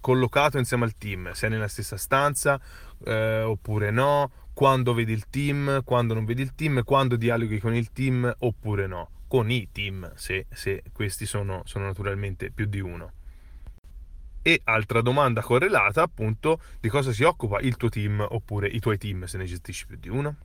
collocato 0.00 0.58
insieme 0.58 0.84
al 0.84 0.96
team, 0.96 1.32
sei 1.32 1.50
nella 1.50 1.66
stessa 1.66 1.96
stanza 1.96 2.60
eh, 3.04 3.42
oppure 3.42 3.90
no, 3.90 4.30
quando 4.56 4.94
vedi 4.94 5.12
il 5.12 5.28
team, 5.28 5.82
quando 5.84 6.14
non 6.14 6.24
vedi 6.24 6.40
il 6.40 6.54
team, 6.54 6.82
quando 6.82 7.16
dialoghi 7.16 7.58
con 7.58 7.74
il 7.74 7.92
team 7.92 8.34
oppure 8.38 8.86
no, 8.86 9.10
con 9.28 9.50
i 9.50 9.68
team 9.70 10.10
se, 10.14 10.46
se 10.50 10.82
questi 10.94 11.26
sono, 11.26 11.60
sono 11.66 11.84
naturalmente 11.84 12.50
più 12.50 12.64
di 12.64 12.80
uno. 12.80 13.12
E 14.40 14.62
altra 14.64 15.02
domanda 15.02 15.42
correlata 15.42 16.00
appunto 16.00 16.58
di 16.80 16.88
cosa 16.88 17.12
si 17.12 17.22
occupa 17.22 17.60
il 17.60 17.76
tuo 17.76 17.90
team 17.90 18.26
oppure 18.26 18.66
i 18.66 18.80
tuoi 18.80 18.96
team 18.96 19.26
se 19.26 19.36
ne 19.36 19.44
gestisci 19.44 19.84
più 19.84 19.98
di 20.00 20.08
uno. 20.08 20.36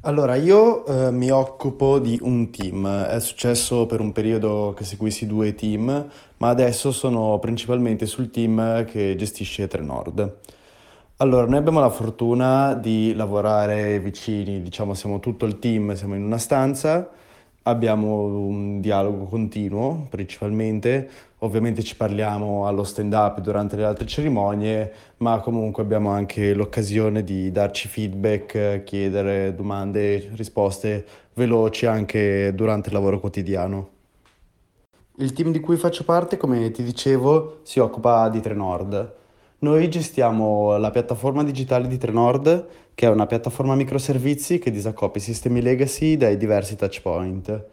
Allora, 0.00 0.34
io 0.34 0.84
eh, 0.84 1.12
mi 1.12 1.30
occupo 1.30 2.00
di 2.00 2.18
un 2.20 2.50
team. 2.50 2.88
È 2.88 3.20
successo 3.20 3.86
per 3.86 4.00
un 4.00 4.10
periodo 4.10 4.74
che 4.76 4.82
seguissi 4.82 5.28
due 5.28 5.54
team, 5.54 6.10
ma 6.38 6.48
adesso 6.48 6.90
sono 6.90 7.38
principalmente 7.38 8.06
sul 8.06 8.28
team 8.28 8.84
che 8.86 9.14
gestisce 9.14 9.68
Trenord. 9.68 10.38
Allora, 11.22 11.46
noi 11.46 11.58
abbiamo 11.58 11.78
la 11.78 11.88
fortuna 11.88 12.74
di 12.74 13.14
lavorare 13.14 14.00
vicini, 14.00 14.60
diciamo 14.60 14.92
siamo 14.92 15.20
tutto 15.20 15.46
il 15.46 15.60
team, 15.60 15.94
siamo 15.94 16.16
in 16.16 16.24
una 16.24 16.36
stanza 16.36 17.08
Abbiamo 17.62 18.24
un 18.24 18.80
dialogo 18.80 19.26
continuo 19.26 20.08
principalmente, 20.10 21.08
ovviamente 21.38 21.84
ci 21.84 21.94
parliamo 21.94 22.66
allo 22.66 22.82
stand-up 22.82 23.40
durante 23.40 23.76
le 23.76 23.84
altre 23.84 24.04
cerimonie, 24.06 24.92
ma 25.18 25.38
comunque 25.38 25.84
abbiamo 25.84 26.10
anche 26.10 26.54
l'occasione 26.54 27.22
di 27.22 27.52
darci 27.52 27.86
feedback, 27.86 28.82
chiedere 28.82 29.54
domande, 29.54 30.30
risposte 30.34 31.06
veloci 31.34 31.86
anche 31.86 32.52
durante 32.52 32.88
il 32.88 32.94
lavoro 32.94 33.20
quotidiano. 33.20 33.90
Il 35.18 35.32
team 35.32 35.52
di 35.52 35.60
cui 35.60 35.76
faccio 35.76 36.02
parte, 36.02 36.36
come 36.36 36.72
ti 36.72 36.82
dicevo, 36.82 37.60
si 37.62 37.78
occupa 37.78 38.28
di 38.28 38.40
Trenord. 38.40 39.20
Noi 39.62 39.88
gestiamo 39.88 40.76
la 40.76 40.90
piattaforma 40.90 41.44
digitale 41.44 41.86
di 41.86 41.96
Trenord, 41.96 42.66
che 42.94 43.06
è 43.06 43.08
una 43.08 43.26
piattaforma 43.26 43.76
microservizi 43.76 44.58
che 44.58 44.72
disaccopia 44.72 45.20
i 45.20 45.24
sistemi 45.24 45.62
legacy 45.62 46.16
dai 46.16 46.36
diversi 46.36 46.74
touchpoint. 46.74 47.64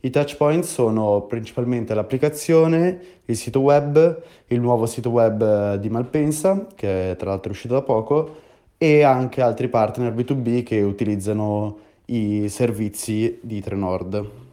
I 0.00 0.10
touchpoint 0.10 0.64
sono 0.64 1.22
principalmente 1.22 1.94
l'applicazione, 1.94 3.00
il 3.24 3.34
sito 3.34 3.60
web, 3.60 4.22
il 4.48 4.60
nuovo 4.60 4.84
sito 4.84 5.08
web 5.08 5.40
eh, 5.40 5.78
di 5.80 5.88
Malpensa, 5.88 6.66
che 6.74 7.16
tra 7.18 7.30
l'altro 7.30 7.48
è 7.48 7.54
uscito 7.54 7.72
da 7.72 7.82
poco, 7.82 8.36
e 8.76 9.02
anche 9.02 9.40
altri 9.40 9.68
partner 9.68 10.12
B2B 10.12 10.62
che 10.62 10.82
utilizzano 10.82 11.78
i 12.08 12.50
servizi 12.50 13.38
di 13.40 13.62
Trenord. 13.62 14.47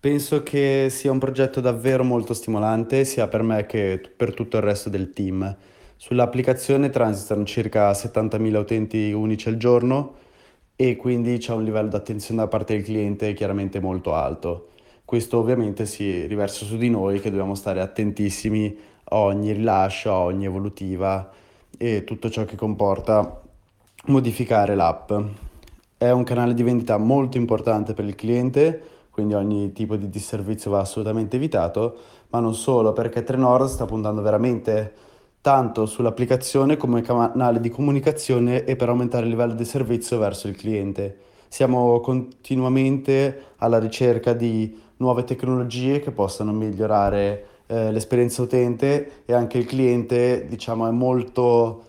Penso 0.00 0.44
che 0.44 0.86
sia 0.90 1.10
un 1.10 1.18
progetto 1.18 1.60
davvero 1.60 2.04
molto 2.04 2.32
stimolante 2.32 3.04
sia 3.04 3.26
per 3.26 3.42
me 3.42 3.66
che 3.66 4.00
per 4.16 4.32
tutto 4.32 4.56
il 4.56 4.62
resto 4.62 4.88
del 4.88 5.12
team. 5.12 5.56
Sull'applicazione 5.96 6.90
transitano 6.90 7.44
circa 7.44 7.90
70.000 7.90 8.54
utenti 8.54 9.10
unici 9.10 9.48
al 9.48 9.56
giorno 9.56 10.14
e 10.76 10.94
quindi 10.94 11.38
c'è 11.38 11.52
un 11.52 11.64
livello 11.64 11.88
di 11.88 11.96
attenzione 11.96 12.42
da 12.42 12.46
parte 12.46 12.74
del 12.74 12.84
cliente 12.84 13.34
chiaramente 13.34 13.80
molto 13.80 14.14
alto. 14.14 14.68
Questo 15.04 15.38
ovviamente 15.38 15.84
si 15.84 16.26
riversa 16.26 16.64
su 16.64 16.76
di 16.76 16.90
noi 16.90 17.18
che 17.18 17.30
dobbiamo 17.30 17.56
stare 17.56 17.80
attentissimi 17.80 18.78
a 19.02 19.16
ogni 19.16 19.50
rilascio, 19.50 20.12
a 20.12 20.18
ogni 20.20 20.44
evolutiva 20.44 21.28
e 21.76 22.04
tutto 22.04 22.30
ciò 22.30 22.44
che 22.44 22.54
comporta 22.54 23.40
modificare 24.04 24.76
l'app. 24.76 25.12
È 25.96 26.10
un 26.10 26.22
canale 26.22 26.54
di 26.54 26.62
vendita 26.62 26.98
molto 26.98 27.36
importante 27.36 27.94
per 27.94 28.04
il 28.04 28.14
cliente 28.14 28.96
quindi 29.18 29.34
ogni 29.34 29.72
tipo 29.72 29.96
di 29.96 30.08
disservizio 30.08 30.70
va 30.70 30.78
assolutamente 30.78 31.34
evitato, 31.34 31.96
ma 32.28 32.38
non 32.38 32.54
solo, 32.54 32.92
perché 32.92 33.24
Trenord 33.24 33.66
sta 33.66 33.84
puntando 33.84 34.22
veramente 34.22 34.92
tanto 35.40 35.86
sull'applicazione 35.86 36.76
come 36.76 37.02
canale 37.02 37.58
di 37.58 37.68
comunicazione 37.68 38.62
e 38.62 38.76
per 38.76 38.90
aumentare 38.90 39.24
il 39.24 39.30
livello 39.30 39.54
di 39.54 39.64
servizio 39.64 40.18
verso 40.18 40.46
il 40.46 40.54
cliente. 40.54 41.16
Siamo 41.48 41.98
continuamente 41.98 43.54
alla 43.56 43.80
ricerca 43.80 44.34
di 44.34 44.80
nuove 44.98 45.24
tecnologie 45.24 45.98
che 45.98 46.12
possano 46.12 46.52
migliorare 46.52 47.46
eh, 47.66 47.90
l'esperienza 47.90 48.42
utente 48.42 49.24
e 49.24 49.32
anche 49.32 49.58
il 49.58 49.64
cliente, 49.64 50.46
diciamo, 50.46 50.86
è 50.86 50.92
molto 50.92 51.82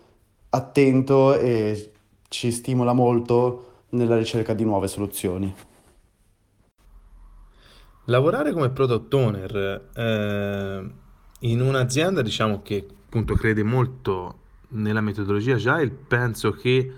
attento 0.49 1.35
e 1.35 1.91
ci 2.27 2.49
stimola 2.49 2.93
molto 2.93 3.65
nella 3.89 4.17
ricerca 4.17 4.55
di 4.55 4.63
nuove 4.63 4.87
soluzioni. 4.87 5.53
Lavorare 8.09 8.53
come 8.53 8.71
product 8.71 9.13
owner 9.13 9.89
eh, 9.93 10.89
in 11.41 11.61
un'azienda, 11.61 12.23
diciamo 12.23 12.63
che 12.63 12.83
appunto 13.05 13.35
crede 13.35 13.61
molto 13.61 14.39
nella 14.69 14.99
metodologia 14.99 15.55
agile, 15.55 15.89
penso 15.89 16.49
che 16.51 16.91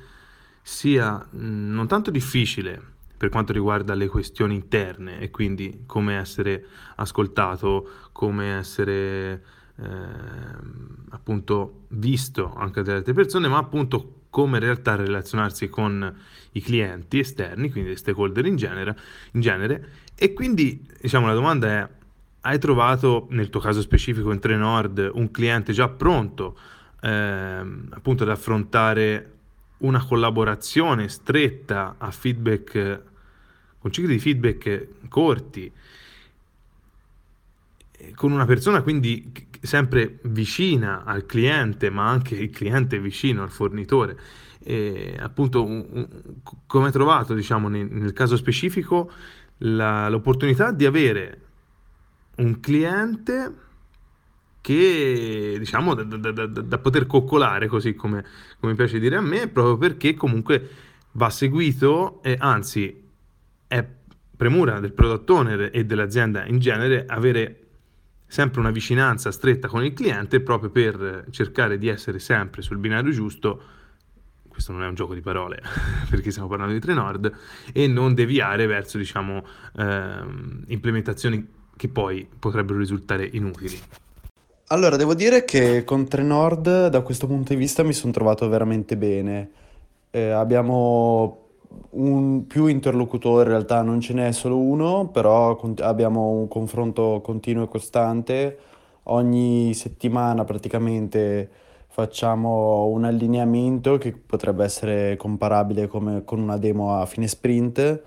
sia 0.62 1.18
mm, 1.36 1.74
non 1.74 1.88
tanto 1.88 2.12
difficile 2.12 2.82
per 3.18 3.28
quanto 3.28 3.52
riguarda 3.52 3.94
le 3.94 4.08
questioni 4.08 4.56
interne 4.56 5.20
e 5.20 5.32
quindi 5.32 5.84
come 5.86 6.16
essere 6.16 6.66
ascoltato, 6.96 7.90
come 8.14 8.56
essere 8.56 9.44
eh, 9.76 9.86
appunto 11.10 11.88
visto 11.90 12.54
anche 12.56 12.84
dalle 12.84 13.00
altre 13.00 13.14
persone, 13.14 13.50
ma 13.50 13.58
appunto 13.58 14.22
come 14.32 14.58
in 14.58 14.64
realtà 14.64 14.96
relazionarsi 14.96 15.68
con 15.68 16.18
i 16.54 16.62
clienti 16.62 17.20
esterni, 17.20 17.70
quindi 17.70 17.96
stakeholder 17.98 18.46
in 18.46 18.56
genere, 18.56 18.98
in 19.34 19.42
genere. 19.42 19.90
E 20.24 20.34
quindi 20.34 20.88
diciamo 21.02 21.26
la 21.26 21.34
domanda 21.34 21.68
è, 21.68 21.90
hai 22.42 22.60
trovato 22.60 23.26
nel 23.32 23.50
tuo 23.50 23.60
caso 23.60 23.82
specifico 23.82 24.32
in 24.32 24.38
Trenord 24.38 25.10
un 25.16 25.32
cliente 25.32 25.74
già 25.74 25.90
pronto 25.90 26.56
eh, 27.02 27.66
appunto 27.90 28.22
ad 28.22 28.30
affrontare 28.30 29.32
una 29.78 30.06
collaborazione 30.06 31.10
stretta 31.10 31.96
a 31.98 32.12
feedback 32.12 33.02
con 33.80 33.92
cicli 33.92 34.10
di 34.10 34.20
feedback 34.20 34.90
corti 35.10 35.72
con 38.14 38.32
una 38.32 38.46
persona 38.46 38.84
quindi 38.84 39.32
sempre 39.62 40.20
vicina 40.24 41.04
al 41.04 41.26
cliente, 41.26 41.90
ma 41.90 42.10
anche 42.10 42.36
il 42.36 42.50
cliente 42.50 43.00
vicino 43.00 43.44
al 43.44 43.52
fornitore. 43.52 44.18
E 44.64 45.16
appunto, 45.20 45.64
un, 45.64 45.86
un, 45.90 46.08
come 46.66 46.88
hai 46.88 46.92
trovato, 46.92 47.34
diciamo, 47.34 47.68
nel, 47.68 47.88
nel 47.90 48.14
caso 48.14 48.36
specifico, 48.36 49.12
la, 49.64 50.10
l'opportunità 50.10 50.72
di 50.72 50.86
avere 50.86 51.42
un 52.38 52.60
cliente 52.60 53.54
che 54.62 55.56
diciamo 55.58 55.96
da, 55.96 56.04
da, 56.04 56.32
da, 56.32 56.46
da, 56.46 56.78
poter 56.78 57.08
coccolare 57.08 57.68
così 57.68 57.96
come, 57.96 58.24
come 58.60 58.76
piace 58.76 59.00
dire 59.00 59.16
a 59.16 59.22
me 59.22 59.48
proprio 59.48 59.78
perché 59.78 60.14
comunque 60.14 60.70
va 61.14 61.30
seguito 61.30 62.22
e 62.22 62.36
anzi 62.40 63.10
è 63.68 63.86
premura 64.38 64.80
del 64.80 64.94
product 64.94 65.30
owner 65.30 65.70
e 65.74 65.84
dell'azienda 65.86 66.46
in 66.46 66.60
genere 66.60 67.06
avere 67.08 67.58
sempre 68.28 68.60
una 68.60 68.72
vicinanza 68.72 69.32
stretta 69.32 69.68
con 69.68 69.84
il 69.84 69.94
cliente 69.94 70.42
proprio 70.42 70.70
per 70.70 71.26
cercare 71.32 71.78
di 71.78 71.88
essere 71.88 72.20
sempre 72.20 72.62
sul 72.62 72.78
binario 72.78 73.12
giusto 73.12 73.64
questo 74.52 74.74
non 74.74 74.84
è 74.84 74.88
un 74.88 74.94
gioco 74.94 75.14
di 75.14 75.22
parole 75.22 75.62
perché 76.10 76.30
stiamo 76.30 76.50
parlando 76.50 76.74
di 76.74 76.80
Trenord, 76.80 77.32
e 77.74 77.88
non 77.88 78.14
deviare 78.14 78.68
verso 78.68 78.98
diciamo, 78.98 79.44
ehm, 79.78 80.66
implementazioni 80.68 81.48
che 81.76 81.88
poi 81.88 82.28
potrebbero 82.38 82.78
risultare 82.78 83.28
inutili. 83.32 83.80
Allora, 84.68 84.96
devo 84.98 85.16
dire 85.16 85.44
che 85.44 85.84
con 85.84 86.08
Trenord 86.08 86.88
da 86.88 87.02
questo 87.02 87.28
punto 87.28 87.54
di 87.54 87.60
vista 87.60 87.84
mi 87.84 87.92
sono 87.92 88.14
trovato 88.14 88.48
veramente 88.48 88.96
bene. 88.96 89.50
Eh, 90.12 90.30
abbiamo 90.30 91.40
un 91.92 92.46
più 92.48 92.68
interlocutore, 92.68 93.44
in 93.44 93.50
realtà 93.50 93.82
non 93.82 94.00
ce 94.00 94.14
n'è 94.14 94.32
solo 94.32 94.58
uno, 94.58 95.10
però 95.10 95.56
con- 95.56 95.76
abbiamo 95.80 96.30
un 96.30 96.48
confronto 96.48 97.20
continuo 97.22 97.64
e 97.64 97.68
costante. 97.68 98.58
Ogni 99.04 99.74
settimana 99.74 100.44
praticamente 100.44 101.50
facciamo 101.92 102.86
un 102.88 103.04
allineamento 103.06 103.98
che 103.98 104.14
potrebbe 104.14 104.64
essere 104.64 105.18
comparabile 105.18 105.88
come 105.88 106.24
con 106.24 106.40
una 106.40 106.58
demo 106.58 107.00
a 107.00 107.06
fine 107.06 107.28
sprint. 107.28 108.02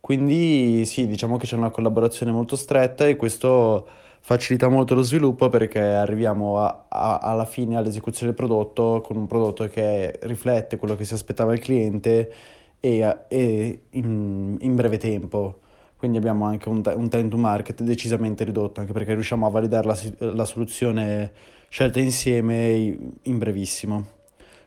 Quindi 0.00 0.84
sì, 0.86 1.06
diciamo 1.06 1.36
che 1.36 1.46
c'è 1.46 1.56
una 1.56 1.70
collaborazione 1.70 2.32
molto 2.32 2.56
stretta 2.56 3.06
e 3.06 3.16
questo 3.16 3.88
facilita 4.20 4.68
molto 4.68 4.94
lo 4.94 5.02
sviluppo 5.02 5.48
perché 5.48 5.80
arriviamo 5.80 6.58
a- 6.60 6.86
a- 6.88 7.18
alla 7.18 7.44
fine 7.46 7.76
all'esecuzione 7.76 8.32
del 8.32 8.34
prodotto 8.36 9.00
con 9.02 9.16
un 9.16 9.26
prodotto 9.26 9.66
che 9.68 10.18
riflette 10.22 10.76
quello 10.76 10.96
che 10.96 11.04
si 11.04 11.14
aspettava 11.14 11.52
il 11.54 11.60
cliente 11.60 12.32
e, 12.80 13.18
e 13.28 13.82
in, 13.90 14.56
in 14.60 14.74
breve 14.74 14.98
tempo. 14.98 15.60
Quindi 15.96 16.18
abbiamo 16.18 16.44
anche 16.46 16.68
un, 16.68 16.80
un 16.96 17.08
time 17.08 17.28
to 17.28 17.36
market 17.36 17.82
decisamente 17.82 18.44
ridotto, 18.44 18.80
anche 18.80 18.92
perché 18.92 19.14
riusciamo 19.14 19.46
a 19.46 19.50
validare 19.50 19.86
la, 19.86 20.32
la 20.32 20.44
soluzione 20.44 21.32
scelta 21.68 22.00
insieme 22.00 22.96
in 23.22 23.38
brevissimo. 23.38 24.16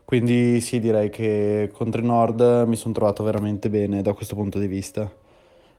Quindi 0.06 0.60
sì, 0.62 0.80
direi 0.80 1.10
che 1.10 1.70
con 1.74 1.90
Trenord 1.90 2.66
mi 2.68 2.76
sono 2.76 2.94
trovato 2.94 3.24
veramente 3.24 3.70
bene 3.70 4.02
da 4.02 4.14
questo 4.14 4.36
punto 4.36 4.60
di 4.60 4.68
vista. 4.68 5.10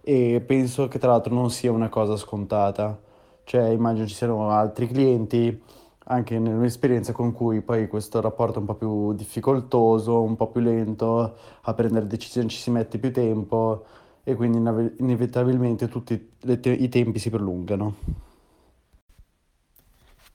E 0.03 0.43
penso 0.45 0.89
che 0.89 0.99
tra 0.99 1.11
l'altro 1.11 1.35
non 1.35 1.51
sia 1.51 1.71
una 1.71 1.89
cosa 1.89 2.17
scontata. 2.17 2.99
Cioè, 3.45 3.69
immagino 3.69 4.07
ci 4.07 4.15
siano 4.15 4.51
altri 4.51 4.87
clienti, 4.89 5.61
anche 6.07 6.39
nella 6.39 6.57
mia 6.57 6.67
esperienza, 6.67 7.13
con 7.13 7.33
cui 7.33 7.61
poi 7.61 7.89
questo 7.89 8.21
rapporto 8.21 8.57
è 8.57 8.61
un 8.61 8.67
po' 8.67 8.75
più 8.75 9.13
difficoltoso, 9.15 10.23
un 10.23 10.37
po' 10.37 10.49
più 10.49 10.61
lento, 10.61 11.37
a 11.63 11.75
prendere 11.75 12.07
decisioni 12.07 12.49
ci 12.49 12.59
si 12.59 12.71
mette 12.71 12.99
più 12.99 13.13
tempo 13.13 13.85
e 14.25 14.35
quindi 14.35 14.59
inevitabilmente 14.99 15.89
tutti 15.89 16.31
te- 16.39 16.71
i 16.71 16.89
tempi 16.89 17.19
si 17.19 17.31
prolungano. 17.31 17.95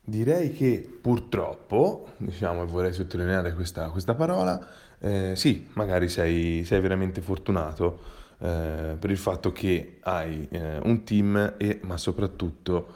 Direi 0.10 0.54
che 0.54 1.00
purtroppo, 1.02 2.14
diciamo, 2.16 2.64
e 2.64 2.66
vorrei 2.66 2.94
sottolineare 2.94 3.54
questa, 3.54 3.90
questa 3.90 4.16
parola, 4.16 4.66
eh, 5.00 5.34
sì, 5.36 5.68
magari 5.74 6.08
sei, 6.08 6.64
sei 6.64 6.80
veramente 6.80 7.20
fortunato 7.20 8.00
eh, 8.38 8.96
per 8.98 9.12
il 9.12 9.18
fatto 9.18 9.52
che 9.52 9.98
hai 10.04 10.48
eh, 10.50 10.78
un 10.78 11.04
team 11.04 11.56
e, 11.58 11.82
ma 11.84 11.98
soprattutto 11.98 12.96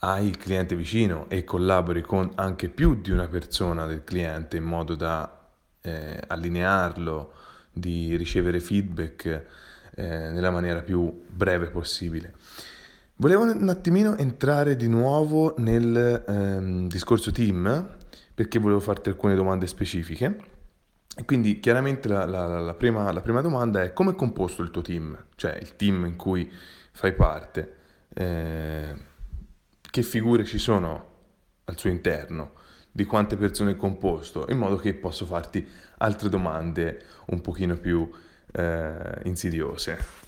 hai 0.00 0.26
il 0.26 0.36
cliente 0.36 0.76
vicino 0.76 1.30
e 1.30 1.44
collabori 1.44 2.02
con 2.02 2.30
anche 2.34 2.68
più 2.68 3.00
di 3.00 3.10
una 3.10 3.28
persona 3.28 3.86
del 3.86 4.04
cliente 4.04 4.58
in 4.58 4.64
modo 4.64 4.96
da 4.96 5.48
eh, 5.80 6.20
allinearlo, 6.26 7.32
di 7.72 8.14
ricevere 8.16 8.60
feedback 8.60 9.44
eh, 9.94 10.02
nella 10.28 10.50
maniera 10.50 10.82
più 10.82 11.24
breve 11.26 11.70
possibile. 11.70 12.34
Volevo 13.18 13.44
un 13.44 13.68
attimino 13.70 14.14
entrare 14.18 14.76
di 14.76 14.88
nuovo 14.88 15.54
nel 15.56 16.22
ehm, 16.28 16.86
discorso 16.86 17.32
team, 17.32 17.96
perché 18.34 18.58
volevo 18.58 18.78
farti 18.78 19.08
alcune 19.08 19.34
domande 19.34 19.66
specifiche. 19.66 20.36
Quindi 21.24 21.58
chiaramente 21.58 22.08
la, 22.08 22.26
la, 22.26 22.60
la, 22.60 22.74
prima, 22.74 23.10
la, 23.10 23.22
prima, 23.22 23.40
domanda 23.40 23.82
è 23.82 23.94
come 23.94 24.10
è 24.10 24.14
composto 24.14 24.60
il 24.60 24.70
tuo 24.70 24.82
team, 24.82 25.16
cioè 25.34 25.56
il 25.58 25.76
team 25.76 26.04
in 26.04 26.16
cui 26.16 26.52
fai 26.92 27.14
parte, 27.14 27.76
eh, 28.12 28.94
che 29.80 30.02
figure 30.02 30.44
ci 30.44 30.58
sono 30.58 31.14
al 31.64 31.78
suo 31.78 31.88
interno, 31.88 32.52
di 32.92 33.06
quante 33.06 33.38
persone 33.38 33.70
è 33.70 33.76
composto, 33.76 34.44
in 34.50 34.58
modo 34.58 34.76
che 34.76 34.92
posso 34.92 35.24
farti 35.24 35.66
altre 35.98 36.28
domande 36.28 37.02
un 37.28 37.40
pochino 37.40 37.78
più 37.78 38.10
eh, 38.52 39.20
insidiose. 39.24 40.25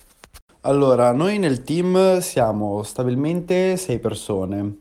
Allora, 0.62 1.12
noi 1.12 1.38
nel 1.38 1.62
team 1.62 2.18
siamo 2.18 2.82
stabilmente 2.82 3.76
sei 3.76 4.00
persone. 4.00 4.78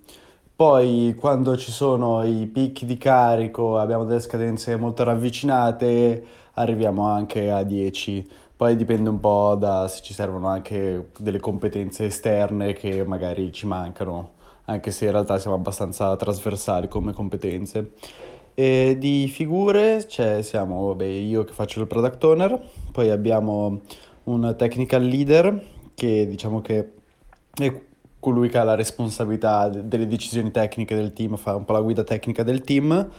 Poi 0.56 1.16
quando 1.18 1.56
ci 1.56 1.72
sono 1.72 2.24
i 2.24 2.48
picchi 2.48 2.88
di 2.88 2.98
carico, 2.98 3.78
abbiamo 3.78 4.04
delle 4.04 4.20
scadenze 4.20 4.76
molto 4.76 5.04
ravvicinate, 5.04 6.26
arriviamo 6.54 7.08
anche 7.08 7.52
a 7.52 7.62
10. 7.62 8.28
Poi 8.58 8.76
dipende 8.76 9.10
un 9.10 9.20
po' 9.20 9.56
da 9.56 9.88
se 9.88 10.02
ci 10.02 10.16
servono 10.16 10.48
anche 10.48 11.10
delle 11.20 11.40
competenze 11.40 12.06
esterne 12.06 12.74
che 12.74 13.06
magari 13.06 13.52
ci 13.52 13.68
mancano, 13.68 14.32
anche 14.66 14.90
se 14.90 15.06
in 15.06 15.12
realtà 15.12 15.38
siamo 15.38 15.56
abbastanza 15.56 16.16
trasversali 16.16 16.88
come 16.88 17.14
competenze. 17.14 17.92
E 18.56 18.96
di 18.98 19.28
figure, 19.28 20.08
cioè 20.08 20.42
siamo 20.42 20.88
vabbè, 20.88 21.06
io 21.06 21.44
che 21.44 21.54
faccio 21.54 21.80
il 21.80 21.86
product 21.86 22.24
owner, 22.24 22.60
poi 22.92 23.12
abbiamo 23.12 23.82
un 24.28 24.56
technical 24.58 25.04
leader 25.04 25.62
che 25.94 26.28
diciamo 26.28 26.62
che 26.62 26.92
è 27.54 27.82
colui 28.20 28.50
che 28.50 28.58
ha 28.58 28.64
la 28.64 28.76
responsabilità 28.76 29.70
delle 29.70 30.08
decisioni 30.08 30.52
tecniche 30.52 30.96
del 30.96 31.14
team, 31.14 31.38
fa 31.38 31.56
un 31.56 31.66
po' 31.66 31.74
la 31.74 31.82
guida 31.82 32.04
tecnica 32.04 32.44
del 32.44 32.62
team, 32.62 33.10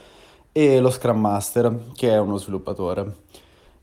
e 0.52 0.80
lo 0.80 0.90
Scrum 0.90 1.18
Master, 1.18 1.84
che 1.94 2.10
è 2.10 2.18
uno 2.18 2.36
sviluppatore. 2.36 3.26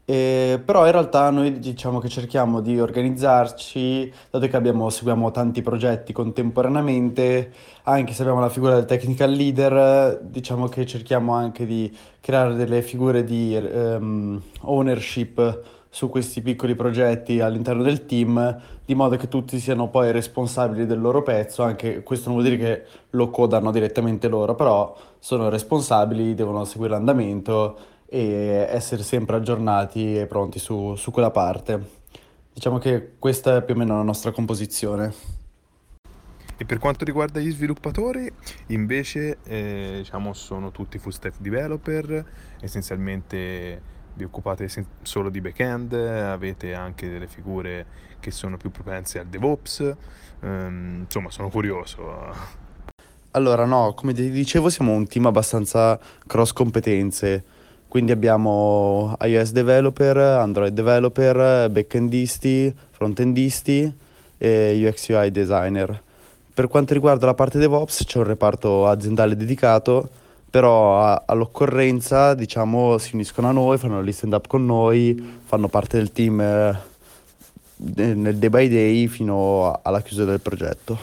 E, 0.05 0.61
però 0.63 0.85
in 0.85 0.91
realtà 0.91 1.31
noi 1.31 1.57
diciamo 1.57 1.99
che 1.99 2.09
cerchiamo 2.09 2.61
di 2.61 2.79
organizzarci, 2.79 4.13
dato 4.29 4.47
che 4.47 4.55
abbiamo, 4.55 4.89
seguiamo 4.89 5.31
tanti 5.31 5.63
progetti 5.63 6.13
contemporaneamente, 6.13 7.51
anche 7.83 8.13
se 8.13 8.21
abbiamo 8.21 8.39
la 8.39 8.49
figura 8.49 8.75
del 8.75 8.85
technical 8.85 9.31
leader, 9.31 10.19
diciamo 10.21 10.67
che 10.67 10.85
cerchiamo 10.85 11.33
anche 11.33 11.65
di 11.65 11.95
creare 12.21 12.53
delle 12.53 12.83
figure 12.83 13.23
di 13.23 13.57
um, 13.57 14.39
ownership 14.61 15.73
su 15.95 16.09
questi 16.09 16.41
piccoli 16.41 16.75
progetti 16.75 17.39
all'interno 17.39 17.81
del 17.81 18.05
team, 18.05 18.61
di 18.83 18.93
modo 18.93 19.15
che 19.15 19.29
tutti 19.29 19.57
siano 19.59 19.87
poi 19.87 20.11
responsabili 20.11 20.85
del 20.85 20.99
loro 20.99 21.23
pezzo, 21.23 21.63
anche 21.63 22.03
questo 22.03 22.27
non 22.27 22.37
vuol 22.37 22.51
dire 22.51 22.61
che 22.61 22.85
lo 23.11 23.29
codano 23.29 23.71
direttamente 23.71 24.27
loro, 24.27 24.55
però 24.55 24.93
sono 25.19 25.47
responsabili, 25.47 26.33
devono 26.33 26.65
seguire 26.65 26.95
l'andamento 26.95 27.77
e 28.07 28.67
essere 28.69 29.03
sempre 29.03 29.37
aggiornati 29.37 30.19
e 30.19 30.25
pronti 30.25 30.59
su, 30.59 30.95
su 30.95 31.11
quella 31.11 31.31
parte. 31.31 31.81
Diciamo 32.51 32.77
che 32.77 33.13
questa 33.17 33.55
è 33.55 33.63
più 33.63 33.75
o 33.75 33.77
meno 33.77 33.95
la 33.95 34.03
nostra 34.03 34.31
composizione. 34.31 35.13
E 36.57 36.65
per 36.65 36.77
quanto 36.77 37.05
riguarda 37.05 37.39
gli 37.39 37.51
sviluppatori, 37.51 38.29
invece, 38.67 39.37
eh, 39.45 39.93
diciamo, 39.99 40.33
sono 40.33 40.71
tutti 40.71 40.97
full 40.97 41.11
stack 41.11 41.39
developer, 41.39 42.25
essenzialmente 42.59 43.93
vi 44.15 44.23
occupate 44.23 44.69
solo 45.01 45.29
di 45.29 45.41
back-end, 45.41 45.93
avete 45.93 46.73
anche 46.73 47.09
delle 47.09 47.27
figure 47.27 47.85
che 48.19 48.31
sono 48.31 48.57
più 48.57 48.71
propense 48.71 49.19
al 49.19 49.27
DevOps, 49.27 49.95
um, 50.41 51.01
insomma 51.01 51.29
sono 51.29 51.49
curioso. 51.49 52.63
Allora 53.31 53.65
no, 53.65 53.93
come 53.93 54.13
ti 54.13 54.29
dicevo 54.31 54.69
siamo 54.69 54.93
un 54.93 55.07
team 55.07 55.25
abbastanza 55.25 55.99
cross 56.25 56.53
competenze, 56.53 57.43
quindi 57.87 58.11
abbiamo 58.11 59.15
iOS 59.19 59.51
developer, 59.51 60.17
Android 60.17 60.73
developer, 60.73 61.69
backendisti, 61.69 62.73
frontendisti 62.91 63.93
e 64.37 64.87
UX 64.87 65.09
UI 65.09 65.31
designer. 65.31 66.01
Per 66.53 66.67
quanto 66.69 66.93
riguarda 66.93 67.25
la 67.25 67.33
parte 67.33 67.59
DevOps 67.59 68.05
c'è 68.05 68.17
un 68.17 68.23
reparto 68.23 68.87
aziendale 68.87 69.35
dedicato 69.35 70.09
però 70.55 71.01
a, 71.01 71.23
all'occorrenza 71.25 72.33
diciamo 72.33 72.97
si 72.97 73.15
uniscono 73.15 73.49
a 73.49 73.51
noi, 73.51 73.77
fanno 73.77 74.01
gli 74.01 74.13
stand 74.13 74.31
up 74.31 74.47
con 74.47 74.65
noi, 74.65 75.41
fanno 75.43 75.67
parte 75.67 75.97
del 75.97 76.13
team 76.13 76.39
eh, 76.39 76.77
nel 77.75 78.37
day 78.37 78.47
by 78.47 78.69
day 78.69 79.07
fino 79.07 79.77
alla 79.83 80.01
chiusura 80.01 80.29
del 80.29 80.39
progetto. 80.39 80.97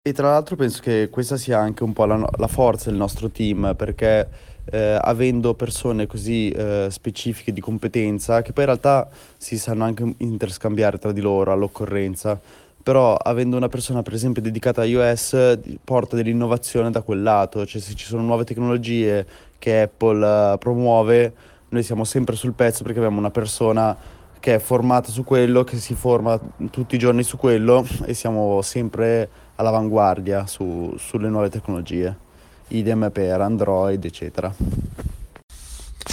E 0.00 0.14
tra 0.14 0.30
l'altro 0.30 0.56
penso 0.56 0.80
che 0.80 1.10
questa 1.10 1.36
sia 1.36 1.58
anche 1.58 1.82
un 1.82 1.92
po' 1.92 2.06
la, 2.06 2.26
la 2.38 2.46
forza 2.46 2.88
del 2.88 2.98
nostro 2.98 3.28
team 3.28 3.74
perché 3.76 4.26
eh, 4.64 4.98
avendo 4.98 5.52
persone 5.52 6.06
così 6.06 6.48
eh, 6.48 6.88
specifiche 6.90 7.52
di 7.52 7.60
competenza 7.60 8.40
che 8.40 8.54
poi 8.54 8.64
in 8.64 8.70
realtà 8.70 9.10
si 9.36 9.58
sanno 9.58 9.84
anche 9.84 10.10
interscambiare 10.16 10.96
tra 10.96 11.12
di 11.12 11.20
loro 11.20 11.52
all'occorrenza 11.52 12.40
però 12.84 13.16
avendo 13.16 13.56
una 13.56 13.70
persona 13.70 14.02
per 14.02 14.12
esempio 14.12 14.42
dedicata 14.42 14.82
a 14.82 14.84
iOS 14.84 15.58
porta 15.82 16.16
dell'innovazione 16.16 16.90
da 16.90 17.00
quel 17.00 17.22
lato, 17.22 17.64
cioè 17.64 17.80
se 17.80 17.94
ci 17.94 18.04
sono 18.04 18.20
nuove 18.20 18.44
tecnologie 18.44 19.26
che 19.58 19.80
Apple 19.80 20.52
uh, 20.52 20.58
promuove, 20.58 21.34
noi 21.70 21.82
siamo 21.82 22.04
sempre 22.04 22.36
sul 22.36 22.52
pezzo 22.52 22.82
perché 22.82 22.98
abbiamo 22.98 23.18
una 23.18 23.30
persona 23.30 23.96
che 24.38 24.56
è 24.56 24.58
formata 24.58 25.10
su 25.10 25.24
quello, 25.24 25.64
che 25.64 25.78
si 25.78 25.94
forma 25.94 26.38
tutti 26.70 26.96
i 26.96 26.98
giorni 26.98 27.22
su 27.22 27.38
quello 27.38 27.86
e 28.04 28.12
siamo 28.12 28.60
sempre 28.60 29.30
all'avanguardia 29.54 30.46
su, 30.46 30.94
sulle 30.98 31.30
nuove 31.30 31.48
tecnologie, 31.48 32.14
idem 32.68 33.08
per 33.10 33.40
Android 33.40 34.04
eccetera. 34.04 34.54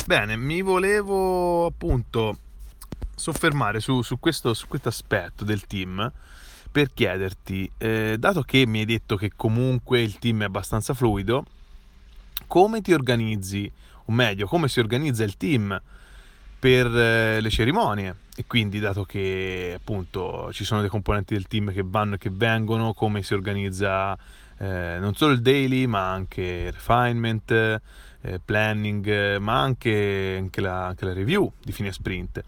Bene, 0.06 0.38
mi 0.38 0.62
volevo 0.62 1.66
appunto 1.66 2.38
soffermare 3.14 3.82
su, 3.82 4.02
su 4.04 4.18
questo 4.20 4.56
aspetto 4.84 5.44
del 5.44 5.68
team 5.68 6.10
per 6.72 6.94
chiederti, 6.94 7.70
eh, 7.78 8.16
dato 8.18 8.44
che 8.44 8.66
mi 8.66 8.80
hai 8.80 8.86
detto 8.86 9.18
che 9.18 9.32
comunque 9.36 10.02
il 10.02 10.18
team 10.20 10.44
è 10.44 10.46
abbastanza 10.46 10.94
fluido, 10.94 11.46
come 12.48 12.82
ti 12.82 12.94
organizzi, 12.94 13.70
o 14.06 14.12
meglio, 14.12 14.48
come 14.48 14.70
si 14.70 14.80
organizza 14.80 15.24
il 15.24 15.36
team 15.36 15.80
per 16.58 16.88
eh, 16.88 17.42
le 17.42 17.50
cerimonie? 17.50 18.16
E 18.36 18.46
quindi 18.48 18.80
dato 18.80 19.04
che 19.04 19.74
appunto 19.76 20.50
ci 20.54 20.64
sono 20.64 20.80
dei 20.80 20.90
componenti 20.90 21.34
del 21.34 21.48
team 21.48 21.74
che 21.74 21.84
vanno 21.86 22.16
e 22.16 22.18
che 22.18 22.30
vengono, 22.32 22.94
come 22.94 23.22
si 23.22 23.34
organizza 23.34 24.18
eh, 24.58 24.98
non 25.00 25.14
solo 25.16 25.34
il 25.34 25.42
daily 25.42 25.86
ma 25.86 26.12
anche 26.12 26.72
refinement, 26.72 27.52
eh, 27.52 28.40
planning, 28.44 29.38
ma 29.38 29.60
anche, 29.60 30.38
anche, 30.40 30.62
la, 30.62 30.88
anche 30.88 31.06
la 31.06 31.14
review 31.14 31.52
di 31.62 31.72
fine 31.74 31.92
sprint 31.92 32.44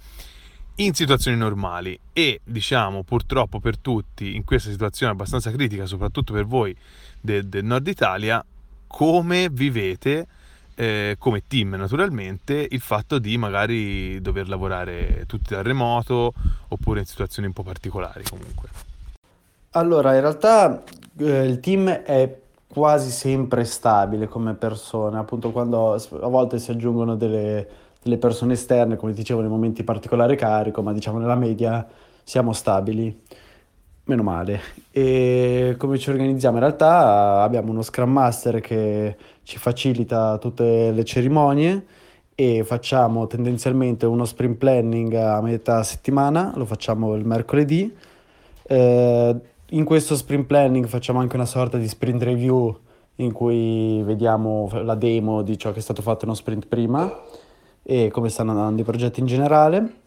in 0.76 0.94
situazioni 0.94 1.38
normali 1.38 2.00
e 2.12 2.42
diciamo 2.44 3.04
purtroppo 3.04 3.60
per 3.60 3.78
tutti 3.78 4.36
in 4.36 4.44
questa 4.44 4.72
situazione 4.72 5.12
abbastanza 5.12 5.52
critica, 5.52 5.86
soprattutto 5.86 6.34
per 6.34 6.46
voi 6.46 6.76
del, 7.22 7.48
del 7.48 7.64
nord 7.64 7.88
Italia, 7.88 8.44
come 8.88 9.50
vivete 9.52 10.28
eh, 10.76 11.16
come 11.20 11.44
team 11.48 11.76
naturalmente 11.76 12.68
il 12.70 12.80
fatto 12.80 13.20
di 13.20 13.38
magari 13.38 14.20
dover 14.22 14.50
lavorare 14.50 15.26
tutti 15.28 15.54
da 15.54 15.62
remoto 15.62 16.34
oppure 16.70 17.00
in 17.00 17.06
situazioni 17.06 17.48
un 17.48 17.54
po' 17.54 17.64
particolari 17.64 18.24
comunque. 18.24 18.70
Allora, 19.72 20.14
in 20.16 20.22
realtà 20.22 20.84
eh, 21.18 21.46
il 21.46 21.60
team 21.60 21.90
è 21.90 22.42
quasi 22.68 23.12
sempre 23.12 23.66
stabile 23.66 24.28
come 24.28 24.54
persone, 24.56 25.20
appunto 25.20 25.52
quando 25.52 25.94
a 25.94 26.28
volte 26.28 26.58
si 26.58 26.72
aggiungono 26.72 27.16
delle 27.16 27.68
delle 28.04 28.18
persone 28.18 28.54
esterne, 28.54 28.96
come 28.96 29.14
dicevo, 29.14 29.40
nei 29.40 29.50
momenti 29.50 29.84
particolari 29.84 30.36
carico, 30.36 30.82
ma 30.82 30.94
diciamo 30.94 31.20
nella 31.20 31.36
media 31.36 31.88
siamo 32.24 32.54
stabili. 32.54 33.22
Meno 34.06 34.24
male. 34.24 34.60
E 34.92 35.76
come 35.78 35.98
ci 35.98 36.10
organizziamo? 36.10 36.58
In 36.58 36.64
realtà 36.64 37.42
abbiamo 37.42 37.72
uno 37.72 37.82
Scrum 37.82 38.12
Master 38.12 38.60
che 38.60 39.16
ci 39.44 39.58
facilita 39.58 40.38
tutte 40.40 40.92
le 40.92 41.06
cerimonie 41.06 41.86
e 42.36 42.64
facciamo 42.66 43.28
tendenzialmente 43.28 44.06
uno 44.06 44.26
sprint 44.26 44.58
planning 44.58 45.14
a 45.14 45.42
metà 45.42 45.84
settimana, 45.84 46.52
lo 46.56 46.66
facciamo 46.66 47.16
il 47.16 47.26
mercoledì. 47.26 47.96
Eh, 48.64 49.36
in 49.70 49.86
questo 49.86 50.16
sprint 50.18 50.48
planning 50.48 50.86
facciamo 50.86 51.20
anche 51.20 51.36
una 51.36 51.46
sorta 51.46 51.78
di 51.78 51.88
sprint 51.88 52.24
review 52.24 52.78
in 53.18 53.32
cui 53.32 54.02
vediamo 54.04 54.70
la 54.84 54.96
demo 54.96 55.44
di 55.44 55.58
ciò 55.58 55.72
che 55.72 55.80
è 55.80 55.82
stato 55.82 56.02
fatto 56.02 56.26
uno 56.26 56.34
sprint 56.34 56.68
prima 56.68 57.10
e 57.84 58.10
come 58.10 58.30
stanno 58.30 58.52
andando 58.52 58.82
i 58.82 58.86
progetti 58.86 59.20
in 59.20 59.26
generale. 59.26 60.02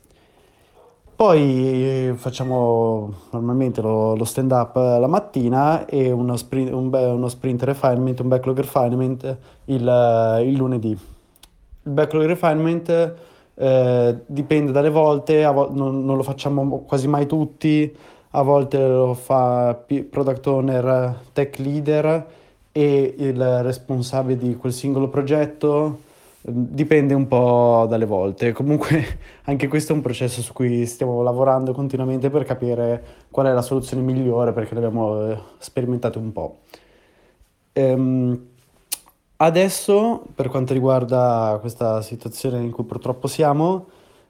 Poi 1.16 2.12
facciamo 2.16 3.10
normalmente 3.30 3.80
lo, 3.80 4.14
lo 4.14 4.24
stand 4.24 4.52
up 4.52 4.76
la 4.76 5.06
mattina 5.06 5.86
e 5.86 6.10
uno 6.10 6.36
sprint, 6.36 6.70
un, 6.72 6.92
uno 6.92 7.28
sprint 7.28 7.62
refinement, 7.62 8.20
un 8.20 8.28
backlog 8.28 8.58
refinement 8.58 9.36
il, 9.64 10.42
il 10.44 10.56
lunedì. 10.56 10.90
Il 10.90 11.92
backlog 11.92 12.26
refinement 12.26 13.14
eh, 13.54 14.18
dipende 14.26 14.72
dalle 14.72 14.90
volte, 14.90 15.42
vo- 15.46 15.70
non, 15.72 16.04
non, 16.04 16.16
lo 16.18 16.22
facciamo 16.22 16.80
quasi 16.80 17.08
mai 17.08 17.26
tutti, 17.26 17.96
a 18.32 18.42
volte 18.42 18.86
lo 18.86 19.14
fa 19.14 19.74
product 20.10 20.46
owner, 20.48 21.20
tech 21.32 21.56
leader 21.56 22.26
e 22.72 23.14
il 23.16 23.62
responsabile 23.62 24.36
di 24.36 24.54
quel 24.56 24.74
singolo 24.74 25.08
progetto 25.08 26.04
Dipende 26.48 27.12
un 27.12 27.26
po' 27.26 27.86
dalle 27.88 28.04
volte, 28.04 28.52
comunque 28.52 29.18
anche 29.46 29.66
questo 29.66 29.92
è 29.92 29.96
un 29.96 30.00
processo 30.00 30.40
su 30.42 30.52
cui 30.52 30.86
stiamo 30.86 31.20
lavorando 31.22 31.72
continuamente 31.72 32.30
per 32.30 32.44
capire 32.44 33.04
qual 33.32 33.46
è 33.46 33.52
la 33.52 33.62
soluzione 33.62 34.00
migliore 34.04 34.52
perché 34.52 34.74
l'abbiamo 34.74 35.28
eh, 35.28 35.38
sperimentato 35.58 36.20
un 36.20 36.30
po'. 36.30 36.58
Ehm, 37.72 38.46
adesso, 39.38 40.24
per 40.36 40.48
quanto 40.48 40.72
riguarda 40.72 41.58
questa 41.60 42.00
situazione 42.00 42.60
in 42.60 42.70
cui 42.70 42.84
purtroppo 42.84 43.26
siamo, 43.26 43.86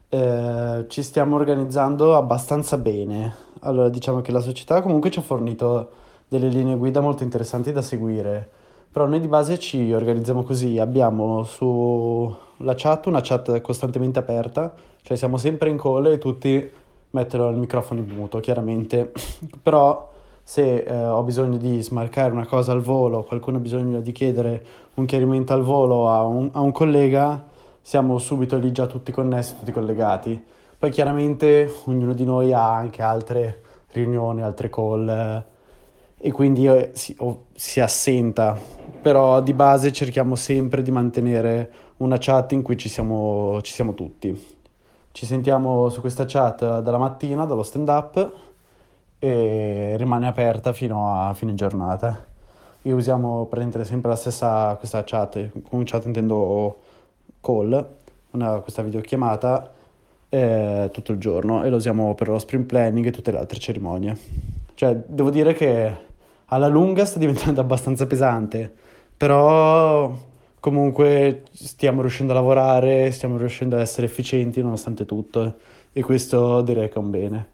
eh, 0.09 0.87
ci 0.89 1.03
stiamo 1.03 1.37
organizzando 1.37 2.17
abbastanza 2.17 2.79
bene. 2.79 3.35
Allora, 3.61 3.91
diciamo 3.91 4.23
che 4.23 4.33
la 4.33 4.41
società 4.41 4.81
comunque 4.81 5.11
ci 5.11 5.19
ha 5.19 5.23
fornito 5.23 5.91
delle 6.29 6.49
linee 6.49 6.77
guida 6.77 7.01
molto 7.01 7.25
interessanti 7.25 7.73
da 7.73 7.83
seguire 7.83 8.51
però 8.97 9.07
noi 9.07 9.21
di 9.21 9.29
base 9.29 9.59
ci 9.59 9.93
organizziamo 9.93 10.43
così, 10.43 10.79
abbiamo 10.79 11.45
sulla 11.45 12.75
chat 12.75 13.05
una 13.05 13.21
chat 13.21 13.61
costantemente 13.61 14.19
aperta, 14.19 14.73
cioè 15.03 15.19
siamo 15.19 15.37
sempre 15.37 15.69
in 15.69 15.77
call 15.77 16.07
e 16.07 16.17
tutti 16.17 16.71
mettono 17.11 17.51
il 17.51 17.59
microfono 17.59 18.01
in 18.01 18.09
muto, 18.09 18.41
chiaramente. 18.41 19.13
Però 19.63 20.11
se 20.43 20.79
eh, 20.79 21.05
ho 21.09 21.23
bisogno 21.25 21.59
di 21.59 21.83
smarcare 21.83 22.33
una 22.33 22.47
cosa 22.47 22.73
al 22.73 22.81
volo, 22.81 23.23
qualcuno 23.23 23.59
ha 23.59 23.61
bisogno 23.61 24.01
di 24.01 24.13
chiedere 24.13 24.65
un 24.95 25.05
chiarimento 25.05 25.53
al 25.53 25.63
volo 25.63 26.09
a 26.09 26.23
un, 26.25 26.49
a 26.53 26.61
un 26.61 26.73
collega, 26.73 27.45
siamo 27.83 28.17
subito 28.17 28.57
lì 28.57 28.73
già 28.73 28.87
tutti 28.87 29.13
connessi, 29.13 29.59
tutti 29.59 29.73
collegati. 29.73 30.43
Poi 30.79 30.91
chiaramente 30.91 31.71
ognuno 31.85 32.15
di 32.15 32.25
noi 32.25 32.55
ha 32.55 32.75
anche 32.75 33.03
altre 33.03 33.61
riunioni, 33.93 34.41
altre 34.41 34.71
call. 34.71 35.45
E 36.27 36.33
quindi 36.33 36.67
eh, 36.67 36.91
si, 36.93 37.15
oh, 37.21 37.45
si, 37.55 37.79
assenta, 37.79 38.59
però 39.01 39.41
di 39.41 39.53
base 39.53 39.93
cerchiamo 39.93 40.35
sempre 40.35 40.83
di 40.83 40.91
mantenere 40.91 41.71
una 41.99 42.17
chat 42.19 42.51
in 42.51 42.63
cui 42.63 42.77
ci 42.77 42.89
siamo, 42.89 43.61
ci 43.63 43.73
siamo 43.73 43.95
tutti. 43.95 44.37
Ci 45.13 45.25
sentiamo 45.25 45.89
su 45.89 46.01
questa 46.01 46.25
chat 46.27 46.81
dalla 46.81 46.99
mattina, 46.99 47.45
dallo 47.45 47.63
stand 47.63 47.89
up 47.89 48.33
e 49.21 49.95
rimane 49.97 50.27
aperta 50.27 50.73
fino 50.73 51.15
a 51.15 51.33
fine 51.33 51.55
giornata. 51.55 52.27
E 52.83 52.93
usiamo 52.93 53.45
praticamente 53.45 53.85
sempre 53.85 54.11
la 54.11 54.17
stessa 54.17 54.75
questa 54.81 55.05
chat, 55.05 55.63
con 55.69 55.85
chat 55.85 56.07
intendo 56.07 56.79
call, 57.41 57.89
una, 58.33 58.59
questa 58.59 58.83
videochiamata 58.83 59.71
eh, 60.29 60.89
tutto 60.93 61.13
il 61.13 61.19
giorno 61.19 61.63
e 61.63 61.71
lo 61.71 61.77
usiamo 61.77 62.17
per 62.17 62.27
lo 62.27 62.41
sprint 62.41 62.67
planning 62.67 63.07
e 63.07 63.13
tutte 63.13 63.31
le 63.31 63.39
altre 63.39 63.61
cerimonie. 63.61 64.19
Cioè, 64.75 64.95
devo 65.07 65.31
dire 65.31 65.55
che 65.55 66.06
alla 66.47 66.69
lunga 66.69 67.05
sta 67.05 67.19
diventando 67.19 67.61
abbastanza 67.63 68.07
pesante, 68.07 68.73
però 69.17 70.17
comunque 70.61 71.45
stiamo 71.53 72.01
riuscendo 72.01 72.33
a 72.33 72.37
lavorare, 72.37 73.11
stiamo 73.13 73.37
riuscendo 73.39 73.77
ad 73.77 73.83
essere 73.83 74.07
efficienti 74.07 74.63
nonostante 74.63 75.05
tutto 75.07 75.59
e 75.93 76.03
questo 76.03 76.61
direi 76.63 76.89
che 76.89 76.95
è 76.95 76.99
un 76.99 77.11
bene. 77.11 77.49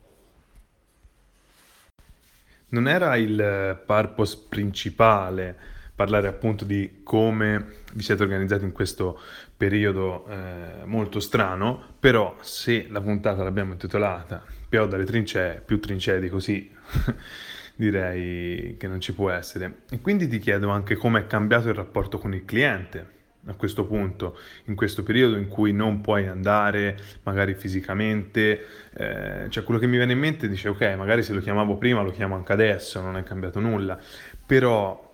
Non 2.69 2.89
era 2.89 3.17
il 3.17 3.83
purpose 3.87 4.47
principale 4.49 5.55
parlare 5.95 6.27
appunto 6.27 6.65
di 6.65 7.01
come 7.03 7.81
vi 7.93 8.03
siete 8.03 8.23
organizzati 8.23 8.65
in 8.65 8.73
questo 8.73 9.21
periodo 9.57 10.27
eh, 10.27 10.85
molto 10.87 11.21
strano, 11.21 11.81
però 12.01 12.37
se 12.41 12.87
la 12.89 13.01
puntata 13.03 13.43
l'abbiamo 13.43 13.73
intitolata 13.73 14.43
Più 14.69 14.87
dalle 14.87 15.05
trincee, 15.05 15.63
più 15.65 15.79
trincee 15.81 16.19
di 16.19 16.29
così 16.31 16.71
direi 17.77 18.77
che 18.79 18.87
non 18.87 19.01
ci 19.01 19.15
può 19.15 19.31
essere. 19.31 19.83
E 19.91 20.01
quindi 20.01 20.29
ti 20.29 20.39
chiedo 20.39 20.69
anche 20.71 20.97
come 20.97 21.21
è 21.21 21.27
cambiato 21.27 21.69
il 21.69 21.75
rapporto 21.75 22.19
con 22.19 22.35
il 22.35 22.45
cliente 22.45 23.21
a 23.47 23.55
questo 23.55 23.85
punto, 23.85 24.39
in 24.67 24.77
questo 24.77 25.03
periodo 25.03 25.37
in 25.37 25.49
cui 25.49 25.73
non 25.73 26.01
puoi 26.01 26.29
andare 26.29 26.97
magari 27.25 27.55
fisicamente, 27.55 28.67
eh, 28.93 29.47
cioè 29.49 29.65
quello 29.65 29.81
che 29.81 29.87
mi 29.87 29.97
viene 29.97 30.13
in 30.13 30.19
mente 30.19 30.49
dice 30.49 30.69
ok, 30.69 30.95
magari 30.97 31.25
se 31.25 31.33
lo 31.33 31.41
chiamavo 31.41 31.77
prima 31.77 32.03
lo 32.03 32.13
chiamo 32.13 32.37
anche 32.37 32.53
adesso, 32.53 33.01
non 33.01 33.17
è 33.17 33.25
cambiato 33.25 33.59
nulla, 33.59 33.99
però 34.47 35.11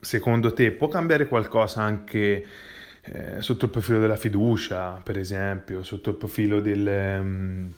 secondo 0.00 0.54
te 0.54 0.72
può 0.72 0.88
cambiare 0.88 1.28
qualcosa 1.28 1.82
anche 1.82 2.46
eh, 3.02 3.42
sotto 3.42 3.66
il 3.66 3.70
profilo 3.70 3.98
della 3.98 4.16
fiducia, 4.16 5.00
per 5.02 5.18
esempio, 5.18 5.82
sotto 5.82 6.10
il 6.10 6.16
profilo 6.16 6.60
del... 6.60 7.18
Um, 7.20 7.74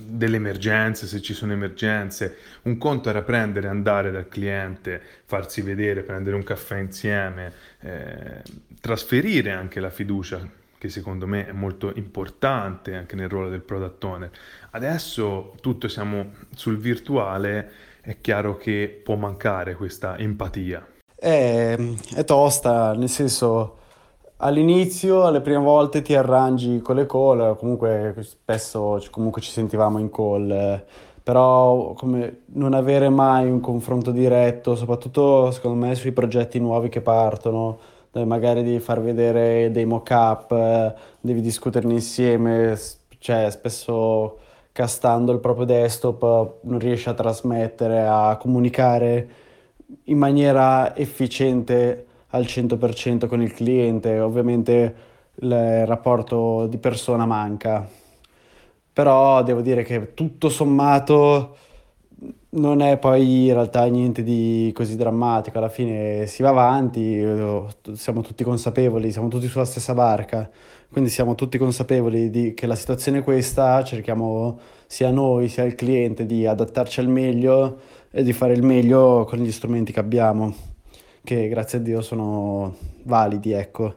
delle 0.00 0.36
emergenze, 0.36 1.06
se 1.06 1.20
ci 1.20 1.34
sono 1.34 1.52
emergenze. 1.52 2.36
Un 2.62 2.78
conto 2.78 3.10
era 3.10 3.22
prendere, 3.22 3.66
andare 3.66 4.12
dal 4.12 4.28
cliente, 4.28 5.00
farsi 5.24 5.60
vedere, 5.60 6.02
prendere 6.02 6.36
un 6.36 6.44
caffè 6.44 6.78
insieme, 6.78 7.52
eh, 7.80 8.42
trasferire 8.80 9.50
anche 9.50 9.80
la 9.80 9.90
fiducia, 9.90 10.40
che 10.78 10.88
secondo 10.88 11.26
me 11.26 11.48
è 11.48 11.52
molto 11.52 11.92
importante 11.96 12.94
anche 12.94 13.16
nel 13.16 13.28
ruolo 13.28 13.48
del 13.48 13.60
product 13.62 14.04
owner. 14.04 14.30
Adesso 14.70 15.56
tutto 15.60 15.88
siamo 15.88 16.34
sul 16.54 16.78
virtuale, 16.78 17.70
è 18.00 18.18
chiaro 18.20 18.56
che 18.56 19.00
può 19.02 19.16
mancare 19.16 19.74
questa 19.74 20.16
empatia. 20.16 20.86
È, 21.14 21.76
è 22.14 22.24
tosta, 22.24 22.94
nel 22.94 23.08
senso 23.08 23.77
All'inizio, 24.40 25.24
alle 25.24 25.40
prime 25.40 25.58
volte 25.58 26.00
ti 26.00 26.14
arrangi 26.14 26.80
con 26.80 26.94
le 26.94 27.06
call, 27.06 27.56
comunque 27.56 28.14
spesso 28.20 29.02
comunque 29.10 29.40
ci 29.42 29.50
sentivamo 29.50 29.98
in 29.98 30.10
call, 30.10 30.84
però 31.24 31.92
come 31.94 32.42
non 32.52 32.72
avere 32.72 33.08
mai 33.08 33.50
un 33.50 33.58
confronto 33.58 34.12
diretto, 34.12 34.76
soprattutto 34.76 35.50
secondo 35.50 35.84
me 35.84 35.94
sui 35.96 36.12
progetti 36.12 36.60
nuovi 36.60 36.88
che 36.88 37.00
partono, 37.00 37.78
dove 38.12 38.24
magari 38.26 38.62
devi 38.62 38.78
far 38.78 39.00
vedere 39.02 39.72
dei 39.72 39.84
mock-up, 39.86 40.94
devi 41.20 41.40
discuterne 41.40 41.94
insieme, 41.94 42.78
cioè 43.18 43.50
spesso 43.50 44.38
castando 44.70 45.32
il 45.32 45.40
proprio 45.40 45.66
desktop 45.66 46.58
non 46.62 46.78
riesci 46.78 47.08
a 47.08 47.14
trasmettere, 47.14 48.06
a 48.06 48.36
comunicare 48.36 49.28
in 50.04 50.18
maniera 50.18 50.94
efficiente 50.96 52.07
al 52.30 52.44
100% 52.44 53.26
con 53.26 53.42
il 53.42 53.52
cliente, 53.52 54.18
ovviamente 54.20 54.94
il 55.40 55.86
rapporto 55.86 56.66
di 56.66 56.78
persona 56.78 57.26
manca. 57.26 57.88
Però 58.92 59.42
devo 59.42 59.60
dire 59.60 59.82
che 59.84 60.14
tutto 60.14 60.48
sommato 60.48 61.56
non 62.50 62.80
è 62.80 62.96
poi 62.98 63.46
in 63.46 63.52
realtà 63.52 63.84
niente 63.86 64.22
di 64.22 64.72
così 64.74 64.96
drammatico, 64.96 65.58
alla 65.58 65.68
fine 65.68 66.26
si 66.26 66.42
va 66.42 66.48
avanti, 66.48 67.22
siamo 67.92 68.22
tutti 68.22 68.42
consapevoli, 68.42 69.12
siamo 69.12 69.28
tutti 69.28 69.46
sulla 69.46 69.64
stessa 69.64 69.94
barca, 69.94 70.50
quindi 70.90 71.10
siamo 71.10 71.34
tutti 71.34 71.58
consapevoli 71.58 72.30
di, 72.30 72.54
che 72.54 72.66
la 72.66 72.74
situazione 72.74 73.18
è 73.18 73.22
questa, 73.22 73.84
cerchiamo 73.84 74.58
sia 74.86 75.10
noi 75.10 75.48
sia 75.48 75.64
il 75.64 75.74
cliente 75.74 76.24
di 76.24 76.46
adattarci 76.46 77.00
al 77.00 77.08
meglio 77.08 77.80
e 78.10 78.22
di 78.22 78.32
fare 78.32 78.54
il 78.54 78.62
meglio 78.62 79.24
con 79.28 79.38
gli 79.38 79.52
strumenti 79.52 79.92
che 79.92 80.00
abbiamo, 80.00 80.54
che 81.36 81.48
grazie 81.48 81.78
a 81.78 81.80
Dio 81.82 82.00
sono 82.00 82.74
validi, 83.04 83.52
ecco. 83.52 83.94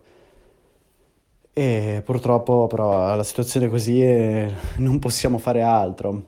E 1.54 2.02
purtroppo 2.04 2.68
però 2.68 3.16
la 3.16 3.24
situazione 3.24 3.68
è 3.68 3.70
così 3.70 4.02
e 4.02 4.52
non 4.78 5.00
possiamo 5.00 5.38
fare 5.38 5.62
altro 5.62 6.24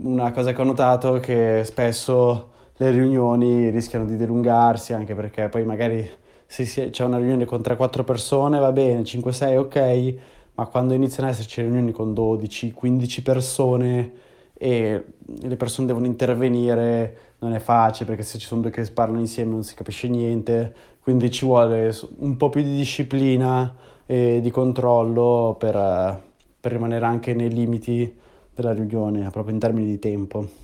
una 0.00 0.30
cosa 0.32 0.52
che 0.52 0.60
ho 0.60 0.64
notato 0.64 1.16
è 1.16 1.20
che 1.20 1.62
spesso 1.64 2.50
le 2.76 2.90
riunioni 2.90 3.70
rischiano 3.70 4.04
di 4.04 4.16
dilungarsi 4.16 4.92
anche 4.92 5.14
perché 5.14 5.48
poi 5.48 5.64
magari 5.64 6.08
se 6.46 6.90
c'è 6.90 7.04
una 7.04 7.18
riunione 7.18 7.44
con 7.44 7.60
3-4 7.60 8.04
persone 8.04 8.58
va 8.58 8.72
bene, 8.72 9.02
5-6 9.02 9.56
ok, 9.56 10.14
ma 10.54 10.66
quando 10.66 10.94
iniziano 10.94 11.28
ad 11.28 11.34
esserci 11.34 11.62
riunioni 11.62 11.92
con 11.92 12.12
12-15 12.12 13.22
persone 13.22 14.12
e 14.52 15.04
le 15.40 15.56
persone 15.56 15.86
devono 15.86 16.06
intervenire 16.06 17.16
non 17.42 17.54
è 17.54 17.58
facile 17.58 18.08
perché 18.08 18.22
se 18.22 18.38
ci 18.38 18.46
sono 18.46 18.60
due 18.62 18.70
che 18.70 18.88
parlano 18.92 19.20
insieme 19.20 19.50
non 19.50 19.64
si 19.64 19.74
capisce 19.74 20.08
niente, 20.08 20.74
quindi 21.00 21.30
ci 21.30 21.44
vuole 21.44 21.94
un 22.18 22.36
po' 22.36 22.48
più 22.48 22.62
di 22.62 22.76
disciplina 22.76 23.74
e 24.06 24.40
di 24.40 24.50
controllo 24.50 25.56
per, 25.58 26.22
per 26.60 26.72
rimanere 26.72 27.04
anche 27.04 27.34
nei 27.34 27.52
limiti 27.52 28.18
della 28.54 28.72
riunione, 28.72 29.28
proprio 29.30 29.54
in 29.54 29.60
termini 29.60 29.86
di 29.86 29.98
tempo. 29.98 30.61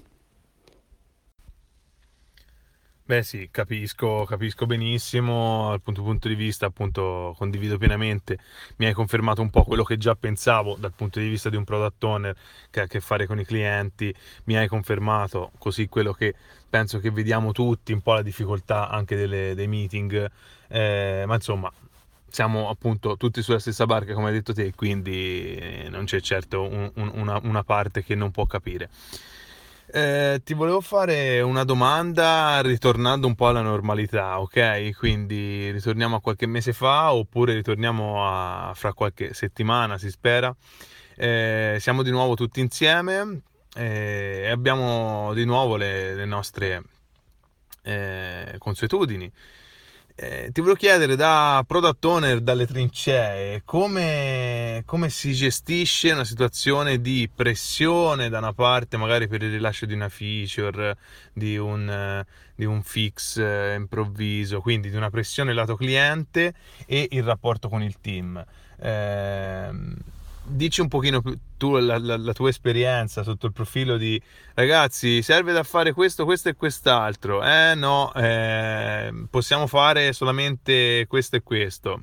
Beh 3.09 3.23
sì, 3.23 3.49
capisco, 3.51 4.27
capisco 4.27 4.67
benissimo, 4.67 5.69
dal 5.71 5.81
punto, 5.81 6.03
punto 6.03 6.29
di 6.29 6.35
vista 6.35 6.67
appunto 6.67 7.35
condivido 7.39 7.79
pienamente, 7.79 8.39
mi 8.77 8.85
hai 8.85 8.93
confermato 8.93 9.41
un 9.41 9.49
po' 9.49 9.65
quello 9.65 9.83
che 9.83 9.97
già 9.97 10.15
pensavo 10.15 10.77
dal 10.79 10.93
punto 10.93 11.19
di 11.19 11.27
vista 11.27 11.49
di 11.49 11.57
un 11.57 11.65
product 11.65 12.05
owner 12.05 12.37
che 12.69 12.81
ha 12.81 12.83
a 12.83 12.87
che 12.87 13.01
fare 13.01 13.25
con 13.27 13.41
i 13.41 13.47
clienti, 13.47 14.15
mi 14.45 14.59
hai 14.59 14.69
confermato 14.69 15.53
così 15.57 15.89
quello 15.89 16.13
che 16.13 16.35
penso 16.69 16.99
che 16.99 17.11
vediamo 17.11 17.53
tutti, 17.53 17.95
un 17.95 18.03
po' 18.03 18.13
la 18.13 18.21
difficoltà 18.21 18.91
anche 18.91 19.17
delle, 19.17 19.55
dei 19.55 19.69
meeting, 19.69 20.31
eh, 20.69 21.25
ma 21.27 21.35
insomma 21.35 21.73
siamo 22.29 22.69
appunto 22.69 23.17
tutti 23.17 23.41
sulla 23.41 23.59
stessa 23.59 23.87
barca 23.87 24.13
come 24.13 24.27
hai 24.27 24.35
detto 24.35 24.53
te, 24.53 24.75
quindi 24.75 25.89
non 25.89 26.05
c'è 26.05 26.21
certo 26.21 26.61
un, 26.61 26.91
un, 26.97 27.11
una, 27.15 27.41
una, 27.43 27.65
parte 27.65 28.05
che 28.05 28.15
non 28.15 28.31
può 28.31 28.45
capire. 28.45 28.91
Eh, 29.91 30.43
ti 30.45 30.53
volevo 30.53 30.83
fare 30.83 31.41
una 31.41 31.65
domanda 31.65 32.61
ritornando 32.61 33.27
un 33.27 33.35
po' 33.35 33.49
alla 33.49 33.63
normalità, 33.63 34.39
ok? 34.39 34.95
Quindi 34.95 35.71
ritorniamo 35.71 36.17
a 36.17 36.21
qualche 36.21 36.47
mese 36.47 36.75
fa 36.75 37.15
oppure 37.15 37.55
ritorniamo 37.55 38.23
a 38.27 38.73
fra 38.75 38.93
qualche 38.93 39.33
settimana, 39.33 39.97
si 39.97 40.11
spera. 40.11 40.55
Eh, 41.17 41.79
siamo 41.81 42.03
di 42.03 42.11
nuovo 42.11 42.35
tutti 42.35 42.61
insieme 42.61 43.41
eh, 43.75 44.43
e 44.45 44.51
abbiamo 44.51 45.33
di 45.33 45.47
nuovo 45.47 45.77
le, 45.77 46.15
le 46.15 46.25
nostre 46.27 46.83
eh, 47.83 48.57
consuetudini. 48.59 49.33
Eh, 50.21 50.51
ti 50.51 50.61
volevo 50.61 50.77
chiedere 50.77 51.15
da 51.15 51.63
product 51.65 52.05
owner 52.05 52.41
dalle 52.41 52.67
trincee 52.67 53.63
come, 53.65 54.83
come, 54.85 55.11
si 55.11 55.33
gestisce 55.33 56.11
una 56.11 56.25
situazione 56.25 57.01
di 57.01 57.31
pressione 57.33 58.29
da 58.29 58.39
una 58.39 58.53
parte 58.53 58.97
magari 58.97 59.29
per 59.29 59.45
il 59.45 59.53
rilascio 59.53 59.87
di 59.87 59.95
una 59.95 60.09
feature, 60.09 60.97
di 61.33 61.57
un, 61.57 62.25
di 62.57 62.65
un 62.65 62.83
fix 62.83 63.37
eh, 63.37 63.75
improvviso, 63.77 64.61
quindi 64.61 64.91
di 64.91 64.97
una 64.97 65.09
pressione 65.09 65.53
lato 65.53 65.77
cliente 65.77 66.53
e 66.85 67.07
il 67.13 67.23
rapporto 67.23 67.69
con 67.69 67.81
il 67.85 68.01
team. 68.01 68.45
Eh, 68.77 69.71
dici 70.49 70.81
un 70.81 70.89
pochino 70.89 71.21
più 71.21 71.39
tu 71.57 71.77
la, 71.77 71.99
la, 71.99 72.17
la, 72.17 72.33
tua 72.33 72.49
esperienza 72.49 73.23
sotto 73.23 73.47
il 73.47 73.53
profilo 73.53 73.97
di 73.97 74.21
ragazzi 74.55 75.23
serve 75.23 75.53
da 75.53 75.63
fare 75.63 75.93
questo 75.93 76.25
questo 76.25 76.49
e 76.49 76.55
quest'altro. 76.55 77.43
Eh 77.45 77.75
no 77.75 78.13
eh, 78.15 79.13
possiamo 79.31 79.67
fare 79.67 80.13
solamente 80.13 81.07
questo 81.09 81.37
e 81.37 81.43
questo. 81.43 82.03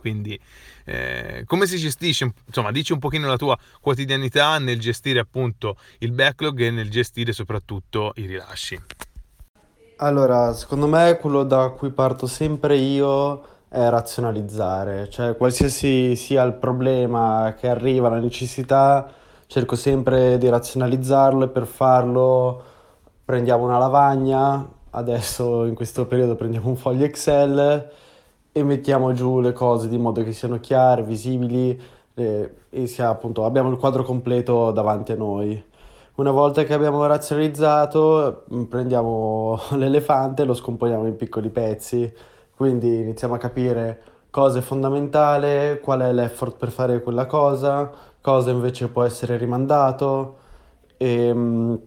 Quindi 0.00 0.38
eh, 0.84 1.44
come 1.46 1.66
si 1.66 1.78
gestisce 1.78 2.30
insomma 2.46 2.70
dici 2.70 2.92
un 2.92 2.98
pochino 2.98 3.26
la 3.26 3.38
tua 3.38 3.58
quotidianità 3.80 4.58
nel 4.58 4.78
gestire 4.78 5.18
appunto 5.18 5.78
il 6.00 6.12
backlog 6.12 6.60
e 6.60 6.70
nel 6.70 6.90
gestire 6.90 7.32
soprattutto 7.32 8.12
i 8.16 8.26
rilasci? 8.26 8.78
Allora 9.96 10.52
secondo 10.52 10.86
me 10.86 11.16
quello 11.18 11.44
da 11.44 11.70
cui 11.70 11.90
parto 11.90 12.26
sempre 12.26 12.76
io 12.76 13.53
è 13.74 13.88
razionalizzare, 13.88 15.08
cioè 15.08 15.36
qualsiasi 15.36 16.14
sia 16.14 16.44
il 16.44 16.52
problema 16.54 17.56
che 17.58 17.68
arriva, 17.68 18.08
la 18.08 18.20
necessità, 18.20 19.10
cerco 19.46 19.74
sempre 19.74 20.38
di 20.38 20.48
razionalizzarlo 20.48 21.46
e 21.46 21.48
per 21.48 21.66
farlo 21.66 22.62
prendiamo 23.24 23.64
una 23.64 23.78
lavagna, 23.78 24.64
adesso 24.90 25.64
in 25.64 25.74
questo 25.74 26.06
periodo 26.06 26.36
prendiamo 26.36 26.68
un 26.68 26.76
foglio 26.76 27.04
Excel 27.04 27.90
e 28.52 28.62
mettiamo 28.62 29.12
giù 29.12 29.40
le 29.40 29.52
cose 29.52 29.88
di 29.88 29.98
modo 29.98 30.22
che 30.22 30.32
siano 30.32 30.60
chiare, 30.60 31.02
visibili 31.02 31.76
eh, 32.14 32.54
e 32.70 32.86
sia 32.86 33.08
appunto 33.08 33.44
abbiamo 33.44 33.70
il 33.70 33.76
quadro 33.76 34.04
completo 34.04 34.70
davanti 34.70 35.10
a 35.10 35.16
noi. 35.16 35.60
Una 36.16 36.30
volta 36.30 36.62
che 36.62 36.74
abbiamo 36.74 37.04
razionalizzato, 37.06 38.44
prendiamo 38.68 39.58
l'elefante 39.74 40.42
e 40.42 40.44
lo 40.44 40.54
scomponiamo 40.54 41.08
in 41.08 41.16
piccoli 41.16 41.50
pezzi 41.50 42.12
quindi 42.56 43.00
iniziamo 43.00 43.34
a 43.34 43.38
capire 43.38 44.02
cosa 44.30 44.58
è 44.58 44.62
fondamentale, 44.62 45.80
qual 45.80 46.00
è 46.00 46.12
l'effort 46.12 46.56
per 46.56 46.70
fare 46.70 47.02
quella 47.02 47.26
cosa, 47.26 47.90
cosa 48.20 48.50
invece 48.50 48.88
può 48.88 49.04
essere 49.04 49.36
rimandato 49.36 50.38
e, 50.96 51.26
ehm, 51.28 51.80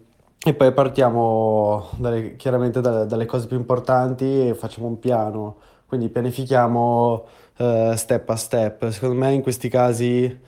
e 0.46 0.54
poi 0.54 0.72
partiamo 0.72 1.90
dalle, 1.98 2.36
chiaramente 2.38 2.80
dalle, 2.80 3.06
dalle, 3.06 3.26
cose 3.26 3.48
più 3.48 3.58
importanti 3.58 4.48
e 4.48 4.54
facciamo 4.54 4.88
un 4.88 5.00
piano, 5.00 5.58
quindi 5.88 6.10
pianifichiamo 6.10 7.26
uh, 7.58 7.96
step 7.96 8.30
a 8.30 8.36
step. 8.36 8.90
Secondo 8.90 9.16
me 9.16 9.34
in 9.34 9.42
questi 9.42 9.68
casi 9.68 10.40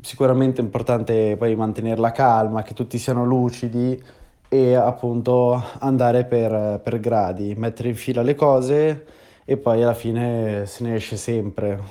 sicuramente 0.00 0.60
è 0.60 0.64
importante 0.64 1.36
poi 1.36 1.54
mantenere 1.56 2.00
la 2.00 2.12
calma, 2.12 2.62
che 2.62 2.74
tutti 2.74 2.98
siano 2.98 3.24
lucidi 3.24 4.02
e 4.48 4.74
appunto 4.74 5.62
andare 5.80 6.24
per, 6.24 6.80
per 6.82 6.98
gradi, 7.00 7.54
mettere 7.56 7.90
in 7.90 7.96
fila 7.96 8.22
le 8.22 8.34
cose 8.34 9.06
e 9.50 9.56
poi 9.56 9.82
alla 9.82 9.94
fine 9.94 10.66
se 10.66 10.84
ne 10.84 10.96
esce 10.96 11.16
sempre. 11.16 11.82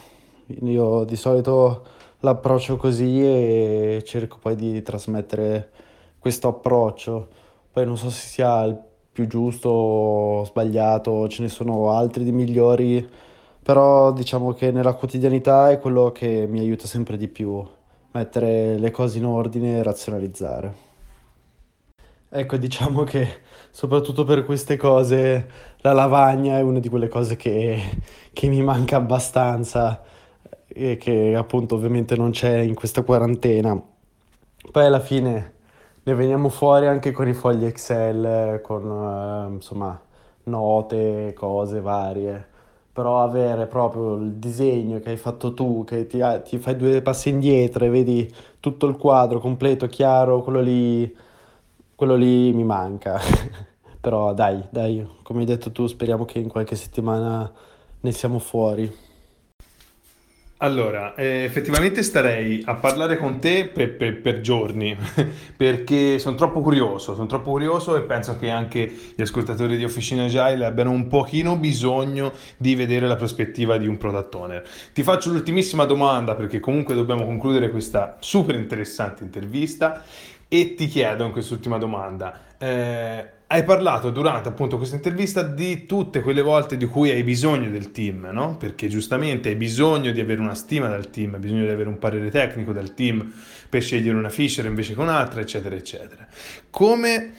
Io 0.62 1.04
di 1.06 1.16
solito 1.16 1.84
l'approccio 2.20 2.78
così 2.78 3.20
e 3.20 4.04
cerco 4.06 4.38
poi 4.40 4.56
di 4.56 4.84
trasmettere 4.84 5.72
questo 6.20 6.50
approccio. 6.50 7.30
Poi 7.72 7.84
non 7.84 7.98
so 7.98 8.12
se 8.12 8.28
sia 8.28 8.62
il 8.64 8.80
più 9.12 9.26
giusto 9.26 9.70
o 9.70 10.46
sbagliato, 10.46 11.28
ce 11.30 11.42
ne 11.42 11.50
sono 11.50 11.90
altri 11.90 12.24
di 12.24 12.32
migliori, 12.32 13.10
però 13.64 14.14
diciamo 14.14 14.54
che 14.54 14.70
nella 14.72 14.94
quotidianità 14.94 15.72
è 15.72 15.80
quello 15.80 16.12
che 16.12 16.46
mi 16.48 16.60
aiuta 16.60 16.86
sempre 16.86 17.18
di 17.18 17.28
più, 17.28 17.66
mettere 18.12 18.78
le 18.78 18.92
cose 18.92 19.18
in 19.18 19.26
ordine 19.26 19.80
e 19.80 19.84
razionalizzare. 19.84 20.76
Ecco, 22.30 22.58
diciamo 22.58 23.04
che 23.04 23.28
soprattutto 23.72 24.24
per 24.24 24.46
queste 24.46 24.78
cose 24.78 25.50
la 25.82 25.94
lavagna 25.94 26.58
è 26.58 26.62
una 26.62 26.80
di 26.80 26.90
quelle 26.90 27.08
cose 27.08 27.36
che, 27.36 27.80
che 28.34 28.48
mi 28.48 28.62
manca 28.62 28.98
abbastanza 28.98 30.02
e 30.68 30.98
che 30.98 31.36
appunto 31.36 31.76
ovviamente 31.76 32.16
non 32.16 32.32
c'è 32.32 32.60
in 32.60 32.74
questa 32.76 33.04
quarantena. 33.04 33.80
Poi 34.72 34.86
alla 34.86 35.00
fine 35.00 35.54
ne 36.04 36.14
veniamo 36.16 36.50
fuori 36.50 36.88
anche 36.88 37.12
con 37.12 37.28
i 37.28 37.34
fogli 37.34 37.66
Excel, 37.66 38.62
con 38.62 38.84
uh, 38.90 39.52
insomma 39.54 40.00
note, 40.44 41.34
cose 41.36 41.82
varie. 41.82 42.48
Però 42.92 43.22
avere 43.22 43.68
proprio 43.68 44.16
il 44.16 44.34
disegno 44.34 45.00
che 45.00 45.12
hai 45.12 45.18
fatto 45.18 45.54
tu, 45.54 45.84
che 45.86 46.08
ti, 46.08 46.20
ti 46.46 46.58
fai 46.58 46.76
due 46.76 47.02
passi 47.02 47.30
indietro 47.30 47.86
e 47.86 47.90
vedi 47.90 48.34
tutto 48.60 48.88
il 48.88 48.98
quadro 48.98 49.40
completo, 49.40 49.88
chiaro, 49.88 50.42
quello 50.42 50.62
lì 50.62 51.16
quello 51.98 52.16
lì 52.16 52.54
mi 52.54 52.64
manca. 52.64 53.20
Però 54.00 54.32
dai, 54.32 54.64
dai, 54.70 55.06
come 55.24 55.40
hai 55.40 55.46
detto 55.48 55.72
tu, 55.72 55.88
speriamo 55.88 56.26
che 56.26 56.38
in 56.38 56.48
qualche 56.48 56.76
settimana 56.76 57.52
ne 58.02 58.12
siamo 58.12 58.38
fuori. 58.38 59.06
Allora, 60.60 61.14
eh, 61.16 61.44
effettivamente 61.44 62.02
starei 62.02 62.64
a 62.66 62.76
parlare 62.76 63.18
con 63.18 63.40
te 63.40 63.68
per, 63.68 63.96
per- 63.96 64.22
per 64.22 64.42
giorni, 64.42 64.96
perché 65.56 66.18
sono 66.20 66.36
troppo 66.36 66.62
curioso, 66.62 67.14
sono 67.14 67.28
troppo 67.28 67.52
curioso 67.52 67.96
e 67.96 68.02
penso 68.02 68.38
che 68.38 68.50
anche 68.50 68.92
gli 69.16 69.22
ascoltatori 69.22 69.78
di 69.78 69.84
Officina 69.84 70.24
Agile 70.26 70.66
abbiano 70.66 70.92
un 70.92 71.08
pochino 71.08 71.58
bisogno 71.58 72.34
di 72.58 72.74
vedere 72.76 73.08
la 73.08 73.16
prospettiva 73.16 73.78
di 73.78 73.86
un 73.88 73.98
product 73.98 74.34
owner. 74.36 74.68
Ti 74.94 75.04
faccio 75.04 75.32
l'ultimissima 75.32 75.86
domanda, 75.86 76.34
perché 76.34 76.60
comunque 76.60 76.96
dobbiamo 76.96 77.26
concludere 77.26 77.70
questa 77.70 78.18
super 78.20 78.56
interessante 78.56 79.24
intervista, 79.24 80.04
e 80.48 80.74
ti 80.76 80.88
chiedo 80.88 81.26
in 81.26 81.32
quest'ultima 81.32 81.78
domanda, 81.78 82.42
eh, 82.58 83.32
hai 83.50 83.64
parlato 83.64 84.10
durante 84.10 84.50
appunto 84.50 84.78
questa 84.78 84.96
intervista 84.96 85.42
di 85.42 85.86
tutte 85.86 86.22
quelle 86.22 86.42
volte 86.42 86.76
di 86.76 86.86
cui 86.86 87.10
hai 87.12 87.24
bisogno 87.24 87.70
del 87.70 87.92
team, 87.92 88.30
no? 88.32 88.58
Perché 88.58 88.88
giustamente 88.90 89.50
hai 89.50 89.56
bisogno 89.56 90.12
di 90.12 90.20
avere 90.20 90.42
una 90.42 90.54
stima 90.56 90.88
dal 90.88 91.10
team, 91.10 91.36
hai 91.36 91.40
bisogno 91.40 91.64
di 91.64 91.70
avere 91.70 91.88
un 91.88 91.98
parere 91.98 92.30
tecnico 92.30 92.74
dal 92.74 92.94
team 92.94 93.34
per 93.70 93.82
scegliere 93.82 94.18
una 94.18 94.30
feature 94.30 94.68
invece 94.68 94.94
che 94.94 95.00
un'altra, 95.00 95.40
eccetera, 95.40 95.76
eccetera. 95.76 96.28
Come 96.70 97.34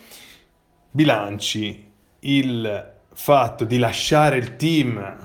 bilanci 0.90 1.86
il 2.20 2.92
fatto 3.12 3.64
di 3.64 3.78
lasciare 3.78 4.38
il 4.38 4.56
team 4.56 5.16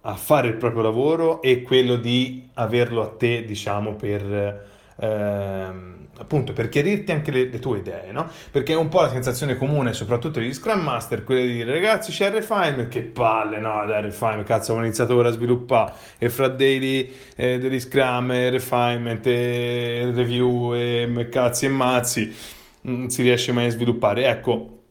a 0.00 0.14
fare 0.14 0.48
il 0.48 0.54
proprio 0.54 0.82
lavoro 0.82 1.42
e 1.42 1.62
quello 1.62 1.96
di 1.96 2.48
averlo 2.54 3.02
a 3.02 3.08
te, 3.08 3.44
diciamo, 3.44 3.94
per... 3.94 4.76
Ehm, 5.00 5.98
appunto 6.20 6.52
per 6.52 6.68
chiarirti 6.68 7.12
anche 7.12 7.30
le, 7.30 7.48
le, 7.48 7.58
tue 7.58 7.78
idee, 7.78 8.10
no? 8.10 8.28
Perché 8.50 8.72
è 8.72 8.76
un 8.76 8.88
po' 8.88 9.02
la 9.02 9.10
sensazione 9.10 9.56
comune, 9.56 9.92
soprattutto 9.92 10.40
degli 10.40 10.52
Scrum 10.52 10.80
Master, 10.80 11.22
quella 11.24 11.42
di 11.42 11.52
dire 11.52 11.72
ragazzi 11.72 12.10
c'è 12.10 12.26
il 12.26 12.32
refinement, 12.32 12.88
che 12.88 13.02
palle, 13.02 13.60
no, 13.60 13.84
dai 13.86 14.02
refinement, 14.02 14.46
cazzo, 14.46 14.74
ho 14.74 14.78
iniziato 14.78 15.14
ora 15.14 15.28
a 15.28 15.32
sviluppare 15.32 15.92
e 16.18 16.28
fra 16.28 16.48
daily 16.48 17.12
eh, 17.36 17.58
degli 17.58 17.78
Scrum, 17.78 18.32
e 18.32 18.50
refinement, 18.50 19.26
e 19.26 20.10
review, 20.12 20.74
e 20.74 21.28
cazzi 21.30 21.66
e 21.66 21.68
mazzi, 21.68 22.34
non 22.82 23.10
si 23.10 23.22
riesce 23.22 23.52
mai 23.52 23.66
a 23.66 23.70
sviluppare. 23.70 24.26
Ecco, 24.26 24.82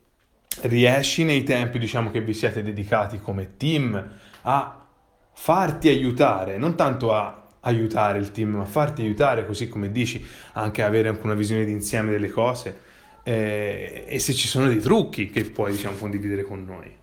riesci 0.62 1.26
nei 1.26 1.44
tempi, 1.44 1.78
diciamo, 1.78 2.10
che 2.10 2.22
vi 2.22 2.34
siete 2.34 2.64
dedicati 2.64 3.20
come 3.20 3.58
team 3.58 4.12
a 4.44 4.86
farti 5.34 5.90
aiutare, 5.90 6.58
non 6.58 6.76
tanto 6.76 7.14
a 7.14 7.47
aiutare 7.68 8.18
il 8.18 8.32
team, 8.32 8.56
ma 8.56 8.66
farti 8.66 9.02
aiutare, 9.02 9.46
così 9.46 9.68
come 9.68 9.92
dici, 9.92 10.26
anche 10.54 10.84
avere 10.84 11.10
anche 11.10 11.22
una 11.24 11.36
visione 11.36 11.66
d'insieme 11.66 12.12
delle 12.12 12.30
cose 12.30 12.86
eh, 13.24 14.06
e 14.08 14.20
se 14.20 14.34
ci 14.34 14.48
sono 14.48 14.68
dei 14.68 14.80
trucchi 14.80 15.30
che 15.30 15.44
puoi 15.44 15.72
diciamo, 15.72 15.98
condividere 15.98 16.44
con 16.44 16.64
noi. 16.64 16.96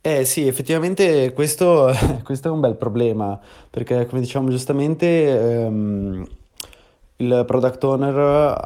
Eh 0.00 0.24
sì, 0.24 0.46
effettivamente 0.46 1.32
questo, 1.32 1.92
questo, 2.24 2.48
è 2.48 2.50
un 2.50 2.60
bel 2.60 2.76
problema, 2.76 3.38
perché 3.70 4.06
come 4.06 4.20
diciamo 4.20 4.50
giustamente 4.50 5.06
ehm, 5.06 6.26
il 7.16 7.44
product 7.46 7.84
owner, 7.84 8.16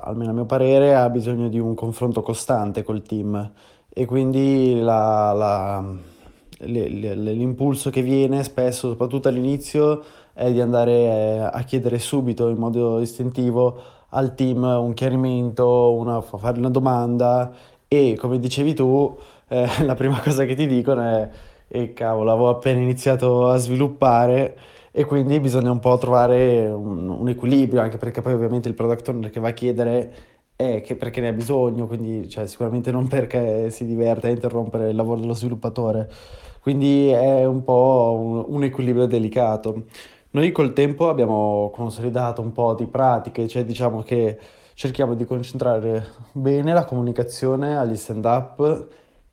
almeno 0.02 0.31
a 0.31 0.35
mio 0.35 0.46
parere, 0.46 0.94
ha 0.94 1.09
bisogno 1.11 1.48
di 1.48 1.59
un 1.59 1.74
confronto 1.74 2.22
costante 2.22 2.83
col 2.83 3.02
team 3.02 3.52
e 3.88 4.05
quindi 4.05 4.79
la, 4.81 5.33
la, 5.33 5.85
le, 6.59 6.88
le, 6.88 7.14
l'impulso 7.14 7.90
che 7.90 8.02
viene 8.02 8.42
spesso, 8.42 8.88
soprattutto 8.90 9.29
all'inizio, 9.29 10.05
è 10.37 10.53
di 10.53 10.61
andare 10.61 10.92
eh, 10.92 11.38
a 11.51 11.62
chiedere 11.64 11.99
subito 11.99 12.49
in 12.49 12.59
modo 12.59 13.01
istintivo 13.01 13.81
al 14.11 14.35
team 14.35 14.62
un 14.62 14.92
chiarimento, 14.92 15.94
una, 15.94 16.20
fare 16.20 16.59
una 16.59 16.68
domanda 16.68 17.53
e 17.88 18.16
come 18.18 18.38
dicevi 18.38 18.75
tu, 18.75 19.16
eh, 19.49 19.66
la 19.85 19.94
prima 19.94 20.20
cosa 20.20 20.44
che 20.44 20.55
ti 20.55 20.66
dicono 20.66 21.03
è 21.03 21.31
e 21.68 21.92
cavolo, 21.92 22.31
avevo 22.31 22.49
appena 22.51 22.81
iniziato 22.81 23.49
a 23.49 23.57
sviluppare 23.57 24.57
e 24.92 25.05
quindi 25.05 25.40
bisogna 25.40 25.70
un 25.70 25.81
po' 25.81 25.99
trovare 25.99 26.66
un, 26.68 27.09
un 27.09 27.29
equilibrio, 27.29 27.81
anche 27.81 27.96
perché 27.99 28.22
poi 28.22 28.35
ovviamente 28.35 28.68
il 28.68 28.75
product 28.75 29.09
owner 29.09 29.31
che 29.31 29.40
va 29.40 29.49
a 29.49 29.53
chiedere 29.53 30.14
è 30.55 30.83
perché 30.96 31.20
ne 31.20 31.29
ha 31.29 31.33
bisogno, 31.33 31.87
quindi 31.87 32.29
cioè, 32.29 32.46
sicuramente 32.46 32.90
non 32.90 33.09
perché 33.09 33.70
si 33.70 33.85
diverte 33.85 34.29
a 34.29 34.31
interrompere 34.31 34.90
il 34.90 34.96
lavoro 34.96 35.20
dello 35.20 35.35
sviluppatore. 35.35 36.09
Quindi 36.61 37.09
è 37.09 37.44
un 37.44 37.62
po' 37.62 38.16
un, 38.18 38.57
un 38.57 38.64
equilibrio 38.64 39.07
delicato. 39.07 39.85
Noi 40.37 40.53
col 40.53 40.75
tempo 40.75 41.09
abbiamo 41.09 41.70
consolidato 41.72 42.42
un 42.42 42.53
po' 42.53 42.75
di 42.75 42.87
pratiche, 42.87 43.49
cioè 43.49 43.64
diciamo 43.64 44.03
che 44.03 44.38
cerchiamo 44.75 45.14
di 45.14 45.25
concentrare 45.25 46.09
bene 46.33 46.75
la 46.75 46.85
comunicazione 46.85 47.79
agli 47.79 47.96
stand-up 47.96 48.87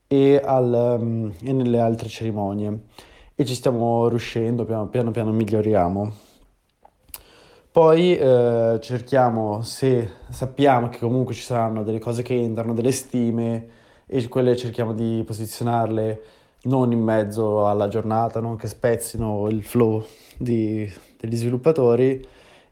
e, 0.07 0.41
al, 0.41 0.97
um, 1.01 1.33
e 1.43 1.51
nelle 1.51 1.81
altre 1.81 2.07
cerimonie 2.07 2.83
e 3.35 3.43
ci 3.43 3.53
stiamo 3.53 4.07
riuscendo, 4.07 4.63
piano 4.63 4.87
piano, 4.87 5.11
piano 5.11 5.33
miglioriamo. 5.33 6.13
Poi 7.69 8.17
eh, 8.17 8.77
cerchiamo, 8.79 9.61
se 9.61 10.09
sappiamo 10.29 10.87
che 10.87 10.99
comunque 10.99 11.33
ci 11.33 11.41
saranno 11.41 11.83
delle 11.83 11.99
cose 11.99 12.21
che 12.21 12.33
entrano, 12.33 12.73
delle 12.73 12.93
stime, 12.93 13.67
e 14.05 14.25
quelle 14.29 14.55
cerchiamo 14.55 14.93
di 14.93 15.21
posizionarle 15.27 16.21
non 16.61 16.93
in 16.93 17.01
mezzo 17.01 17.67
alla 17.67 17.89
giornata, 17.89 18.39
non 18.39 18.55
che 18.55 18.67
spezzino 18.67 19.49
il 19.49 19.65
flow 19.65 20.05
di, 20.37 20.91
degli 21.17 21.35
sviluppatori 21.35 22.25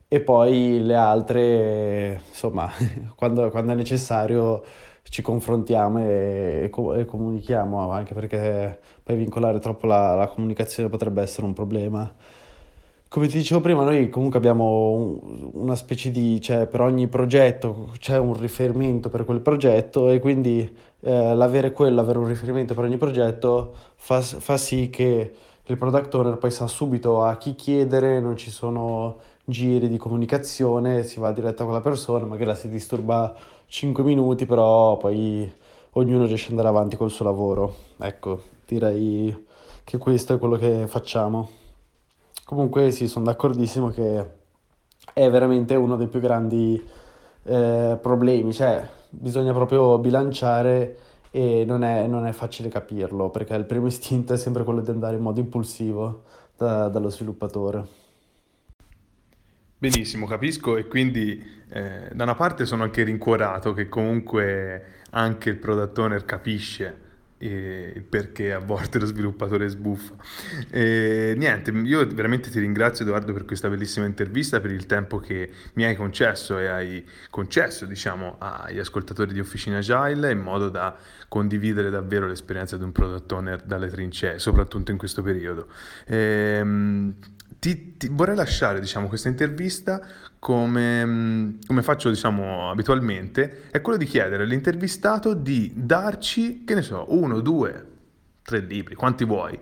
e 0.07 0.19
poi 0.21 0.81
le 0.83 0.95
altre, 0.95 2.21
insomma, 2.27 2.69
quando, 3.15 3.49
quando 3.49 3.71
è 3.71 3.75
necessario 3.75 4.63
ci 5.03 5.21
confrontiamo 5.21 5.99
e, 5.99 6.69
e, 6.73 6.99
e, 6.99 7.05
comunichiamo, 7.05 7.91
anche 7.91 8.13
perché 8.13 8.79
poi 9.03 9.15
vincolare 9.15 9.59
troppo 9.59 9.85
la, 9.87 10.15
la, 10.15 10.27
comunicazione 10.27 10.89
potrebbe 10.89 11.21
essere 11.21 11.45
un 11.45 11.53
problema. 11.53 12.13
Come 13.07 13.27
ti 13.27 13.37
dicevo 13.37 13.59
prima, 13.59 13.83
noi 13.83 14.09
comunque 14.09 14.37
abbiamo 14.37 14.91
un, 14.91 15.49
una 15.53 15.75
specie 15.75 16.11
di, 16.11 16.39
cioè 16.39 16.65
per 16.67 16.81
ogni 16.81 17.07
progetto 17.07 17.91
c'è 17.99 18.17
un 18.17 18.39
riferimento 18.39 19.09
per 19.09 19.25
quel 19.25 19.41
progetto 19.41 20.09
e 20.09 20.19
quindi 20.19 20.61
eh, 21.01 21.35
l'avere 21.35 21.73
quello, 21.73 21.99
avere 21.99 22.19
un 22.19 22.27
riferimento 22.27 22.73
per 22.73 22.85
ogni 22.85 22.97
progetto 22.97 23.75
fa, 23.95 24.21
fa 24.21 24.57
sì 24.57 24.89
che 24.89 25.33
il 25.71 25.77
product 25.77 26.13
owner 26.15 26.37
poi 26.37 26.51
sa 26.51 26.67
subito 26.67 27.23
a 27.23 27.37
chi 27.37 27.55
chiedere, 27.55 28.19
non 28.19 28.35
ci 28.35 28.51
sono 28.51 29.19
giri 29.45 29.87
di 29.87 29.97
comunicazione, 29.97 31.03
si 31.03 31.19
va 31.19 31.31
diretto 31.31 31.63
con 31.63 31.73
la 31.73 31.81
persona, 31.81 32.25
magari 32.25 32.45
la 32.45 32.55
si 32.55 32.67
disturba 32.67 33.33
5 33.67 34.03
minuti, 34.03 34.45
però 34.45 34.97
poi 34.97 35.49
ognuno 35.91 36.25
riesce 36.25 36.45
ad 36.45 36.51
andare 36.51 36.67
avanti 36.67 36.97
col 36.97 37.09
suo 37.09 37.23
lavoro. 37.23 37.75
Ecco, 37.97 38.43
direi 38.67 39.45
che 39.83 39.97
questo 39.97 40.33
è 40.33 40.37
quello 40.37 40.57
che 40.57 40.87
facciamo. 40.87 41.49
Comunque 42.43 42.91
sì, 42.91 43.07
sono 43.07 43.25
d'accordissimo 43.25 43.89
che 43.89 44.25
è 45.13 45.29
veramente 45.29 45.75
uno 45.75 45.95
dei 45.95 46.07
più 46.07 46.19
grandi 46.19 46.85
eh, 47.43 47.97
problemi, 48.01 48.51
cioè 48.51 48.87
bisogna 49.09 49.53
proprio 49.53 49.97
bilanciare 49.99 50.97
e 51.31 51.63
non 51.65 51.83
è, 51.83 52.05
non 52.07 52.27
è 52.27 52.33
facile 52.33 52.67
capirlo 52.69 53.29
perché 53.29 53.55
il 53.55 53.65
primo 53.65 53.87
istinto 53.87 54.33
è 54.33 54.37
sempre 54.37 54.63
quello 54.63 54.81
di 54.81 54.91
andare 54.91 55.15
in 55.15 55.21
modo 55.21 55.39
impulsivo 55.39 56.23
da, 56.57 56.89
dallo 56.89 57.09
sviluppatore. 57.09 57.99
Benissimo, 59.77 60.27
capisco 60.27 60.77
e 60.77 60.85
quindi 60.85 61.43
eh, 61.69 62.09
da 62.13 62.23
una 62.23 62.35
parte 62.35 62.65
sono 62.65 62.83
anche 62.83 63.03
rincuorato 63.03 63.73
che 63.73 63.89
comunque 63.89 64.99
anche 65.11 65.49
il 65.49 65.57
product 65.57 65.97
owner 65.97 66.25
capisce 66.25 67.09
e 67.41 68.05
perché 68.07 68.53
a 68.53 68.59
volte 68.59 68.99
lo 68.99 69.07
sviluppatore 69.07 69.67
sbuffa. 69.67 70.13
E, 70.69 71.33
niente, 71.35 71.71
io 71.71 72.05
veramente 72.07 72.51
ti 72.51 72.59
ringrazio 72.59 73.03
Edoardo 73.03 73.33
per 73.33 73.45
questa 73.45 73.67
bellissima 73.67 74.05
intervista, 74.05 74.59
per 74.59 74.69
il 74.69 74.85
tempo 74.85 75.17
che 75.17 75.49
mi 75.73 75.83
hai 75.83 75.95
concesso 75.95 76.59
e 76.59 76.67
hai 76.67 77.03
concesso 77.31 77.85
diciamo, 77.85 78.35
agli 78.37 78.77
ascoltatori 78.77 79.33
di 79.33 79.39
Officina 79.39 79.79
Agile 79.79 80.31
in 80.31 80.39
modo 80.39 80.69
da 80.69 80.95
condividere 81.27 81.89
davvero 81.89 82.27
l'esperienza 82.27 82.77
di 82.77 82.83
un 82.83 82.91
product 82.91 83.31
owner 83.31 83.61
dalle 83.63 83.89
trincee, 83.89 84.37
soprattutto 84.37 84.91
in 84.91 84.97
questo 84.97 85.23
periodo. 85.23 85.67
E, 86.05 86.61
ti, 87.57 87.97
ti, 87.97 88.07
vorrei 88.11 88.35
lasciare 88.35 88.79
diciamo, 88.79 89.07
questa 89.07 89.29
intervista 89.29 90.01
come, 90.41 91.05
mm, 91.05 91.49
come 91.67 91.83
faccio 91.83 92.09
diciamo, 92.09 92.71
abitualmente, 92.71 93.69
è 93.69 93.79
quello 93.79 93.99
di 93.99 94.05
chiedere 94.05 94.41
all'intervistato 94.41 95.35
di 95.35 95.71
darci, 95.75 96.63
che 96.63 96.73
ne 96.73 96.81
so, 96.81 97.05
uno, 97.09 97.41
due, 97.41 97.85
tre 98.41 98.59
libri, 98.61 98.95
quanti 98.95 99.23
vuoi, 99.23 99.59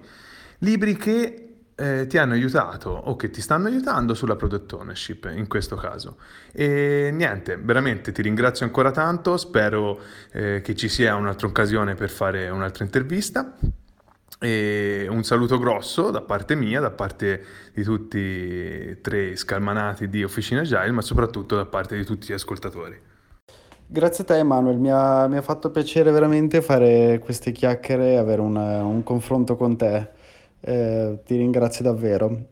libri 0.60 0.96
che 0.96 1.56
eh, 1.76 2.08
ti 2.08 2.18
hanno 2.18 2.32
aiutato 2.32 2.92
o 2.92 3.18
che 3.18 3.30
ti 3.30 3.42
stanno 3.42 3.68
aiutando 3.68 4.14
sulla 4.14 4.38
product 4.38 4.72
ownership 4.72 5.30
in 5.36 5.48
questo 5.48 5.76
caso. 5.76 6.16
E 6.54 7.10
niente, 7.12 7.58
veramente 7.58 8.14
ti 8.14 8.22
ringrazio 8.22 8.66
ancora 8.66 8.92
tanto, 8.92 9.36
spero 9.36 10.00
eh, 10.32 10.62
che 10.64 10.76
ci 10.78 10.88
sia 10.88 11.16
un'altra 11.16 11.48
occasione 11.48 11.94
per 11.96 12.10
fare 12.10 12.48
un'altra 12.48 12.86
intervista. 12.86 13.54
E 14.42 15.06
un 15.10 15.24
saluto 15.24 15.58
grosso 15.58 16.12
da 16.12 16.22
parte 16.22 16.56
mia, 16.56 16.80
da 16.80 16.92
parte 16.92 17.44
di 17.74 17.84
tutti 17.84 18.18
e 18.18 19.00
tre 19.02 19.36
scalmanati 19.36 20.08
di 20.08 20.24
Officina 20.24 20.62
Agile, 20.62 20.92
ma 20.92 21.02
soprattutto 21.02 21.56
da 21.56 21.66
parte 21.66 21.98
di 21.98 22.06
tutti 22.06 22.28
gli 22.28 22.34
ascoltatori. 22.34 22.98
Grazie 23.86 24.24
a 24.24 24.28
te 24.28 24.38
Emanuele, 24.38 24.78
mi 24.78 24.92
ha, 24.92 25.28
mi 25.28 25.38
ha 25.38 25.42
fatto 25.42 25.72
piacere 25.72 26.12
veramente 26.12 26.62
fare 26.62 27.20
queste 27.20 27.52
chiacchiere 27.52 28.12
e 28.14 28.16
avere 28.18 28.40
un, 28.42 28.56
un 28.56 29.04
confronto 29.04 29.56
con 29.56 29.76
te. 29.76 30.10
eh, 30.62 31.20
ti 31.26 31.36
ringrazio 31.36 31.84
davvero. 31.84 32.46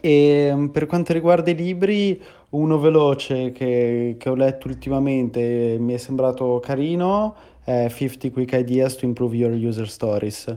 E 0.00 0.50
mm, 0.54 0.66
per 0.66 0.86
quanto 0.86 1.12
riguarda 1.12 1.50
i 1.50 1.54
libri, 1.54 2.20
uno 2.50 2.78
veloce 2.78 3.52
che, 3.52 4.16
che 4.18 4.28
ho 4.28 4.34
letto 4.34 4.68
ultimamente 4.68 5.74
e 5.74 5.78
mi 5.78 5.94
è 5.94 5.96
sembrato 5.98 6.60
carino 6.60 7.34
è 7.64 7.88
50 7.88 8.30
Quick 8.30 8.52
Ideas 8.52 8.96
to 8.96 9.04
Improve 9.04 9.36
Your 9.36 9.52
User 9.52 9.88
Stories. 9.88 10.56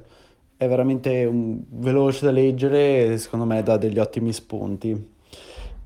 È 0.64 0.68
veramente 0.70 1.26
un, 1.26 1.61
veloce 1.70 2.26
da 2.26 2.32
leggere 2.32 3.14
e 3.14 3.18
secondo 3.18 3.43
me 3.45 3.61
dà 3.64 3.76
degli 3.76 3.99
ottimi 3.99 4.32
spunti. 4.32 5.11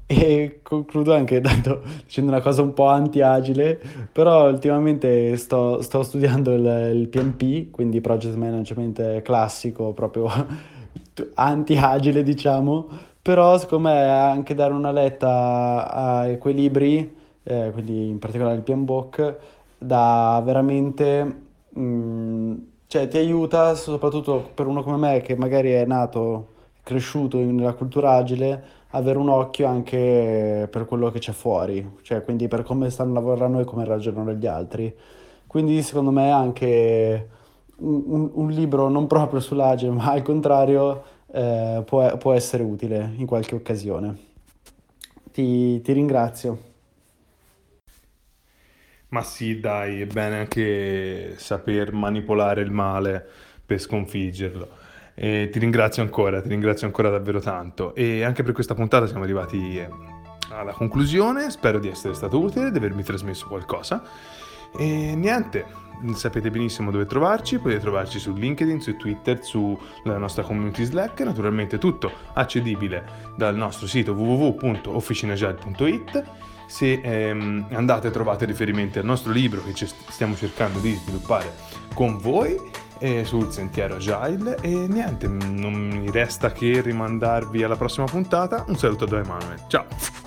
E 0.05 0.59
concludo 0.61 1.15
anche 1.15 1.41
dando, 1.41 1.81
dicendo 2.05 2.31
una 2.31 2.41
cosa 2.41 2.61
un 2.61 2.73
po' 2.73 2.85
anti-agile, 2.87 3.79
però 4.11 4.47
ultimamente 4.47 5.35
sto, 5.37 5.81
sto 5.81 6.03
studiando 6.03 6.53
il, 6.53 6.91
il, 6.95 7.07
PMP, 7.07 7.71
quindi 7.71 8.01
Project 8.01 8.35
Management 8.35 9.21
classico, 9.23 9.93
proprio 9.93 10.29
anti-agile 11.33 12.21
diciamo, 12.21 12.87
però 13.19 13.57
secondo 13.57 13.89
me 13.89 14.07
anche 14.07 14.53
dare 14.53 14.73
una 14.73 14.91
letta 14.91 15.91
a 15.91 16.37
quei 16.37 16.53
libri, 16.53 17.15
eh, 17.41 17.71
quindi 17.73 18.09
in 18.09 18.19
particolare 18.19 18.57
il 18.57 18.61
PMBOK, 18.61 19.37
da 19.79 20.39
veramente... 20.45 21.41
Mh, 21.69 21.81
mm, 21.81 22.55
cioè 22.87 23.07
ti 23.07 23.17
aiuta 23.17 23.75
soprattutto 23.75 24.49
per 24.53 24.65
uno 24.67 24.81
come 24.81 24.97
me 24.97 25.21
che 25.21 25.35
magari 25.35 25.71
è 25.71 25.85
nato, 25.85 26.55
cresciuto 26.83 27.37
nella 27.37 27.73
cultura 27.73 28.13
agile, 28.13 28.63
avere 28.91 29.17
un 29.17 29.29
occhio 29.29 29.67
anche 29.67 30.67
per 30.71 30.85
quello 30.85 31.11
che 31.11 31.19
c'è 31.19 31.33
fuori, 31.33 31.97
cioè 32.01 32.23
quindi 32.23 32.47
per 32.47 32.63
come 32.63 32.89
stanno 32.89 33.13
lavorando 33.13 33.59
e 33.59 33.65
come 33.65 33.83
ragionano 33.83 34.31
gli 34.33 34.47
altri. 34.47 34.93
Quindi 35.45 35.81
secondo 35.81 36.11
me 36.11 36.31
anche 36.31 37.29
un, 37.77 38.29
un, 38.33 38.49
libro 38.49 38.87
non 38.89 39.07
proprio 39.07 39.39
sull'agile, 39.39 39.91
ma 39.93 40.11
al 40.11 40.21
contrario 40.21 41.03
eh, 41.31 41.83
può, 41.85 42.15
può, 42.17 42.33
essere 42.33 42.63
utile 42.63 43.13
in 43.17 43.25
qualche 43.25 43.55
occasione. 43.55 44.17
Ti, 45.31 45.81
ti 45.81 45.91
ringrazio. 45.91 46.75
Ma 49.09 49.23
sì, 49.23 49.59
dai, 49.59 50.01
è 50.01 50.05
bene 50.05 50.39
anche 50.39 51.35
saper 51.37 51.93
manipolare 51.93 52.61
il 52.61 52.71
male 52.71 53.25
per 53.65 53.79
sconfiggerlo. 53.79 54.85
E 55.15 55.49
ti 55.51 55.59
ringrazio 55.59 56.03
ancora, 56.03 56.41
ti 56.41 56.49
ringrazio 56.49 56.87
ancora 56.87 57.09
davvero 57.09 57.39
tanto. 57.39 57.95
E 57.95 58.23
anche 58.23 58.43
per 58.43 58.53
questa 58.53 58.73
puntata 58.73 59.07
siamo 59.07 59.23
arrivati 59.23 59.79
eh, 59.79 59.89
alla 60.51 60.73
conclusione. 60.73 61.49
Spero 61.49 61.79
di 61.79 61.87
essere 61.87 62.13
stato 62.13 62.37
utile, 62.39 62.69
di 62.69 62.77
avermi 62.77 63.03
trasmesso 63.03 63.47
qualcosa. 63.47 64.03
E 64.77 65.15
niente, 65.15 65.65
sapete 66.13 66.51
benissimo 66.51 66.91
dove 66.91 67.05
trovarci, 67.05 67.59
potete 67.59 67.79
trovarci 67.79 68.19
su 68.19 68.33
LinkedIn, 68.33 68.81
su 68.81 68.97
Twitter, 68.97 69.41
sulla 69.43 70.17
nostra 70.17 70.43
community 70.43 70.83
Slack, 70.83 71.21
naturalmente 71.21 71.77
tutto 71.77 72.11
accedibile 72.33 73.05
dal 73.37 73.55
nostro 73.55 73.87
sito 73.87 74.11
www.officinagile.it. 74.13 76.23
Se 76.67 77.01
ehm, 77.01 77.67
andate 77.71 78.11
trovate 78.11 78.45
riferimenti 78.45 78.99
al 78.99 79.05
nostro 79.05 79.31
libro 79.31 79.63
che 79.63 79.73
stiamo 80.09 80.35
cercando 80.35 80.79
di 80.79 80.93
sviluppare 80.93 81.53
con 81.93 82.19
voi 82.19 82.59
eh, 82.99 83.25
sul 83.25 83.51
sentiero 83.51 83.95
agile 83.95 84.57
e 84.61 84.69
niente, 84.69 85.27
non 85.27 85.73
mi 85.73 86.11
resta 86.11 86.51
che 86.51 86.81
rimandarvi 86.81 87.63
alla 87.63 87.75
prossima 87.75 88.05
puntata. 88.05 88.65
Un 88.67 88.77
saluto 88.77 89.05
da 89.05 89.19
Emanuele, 89.19 89.63
ciao! 89.67 90.26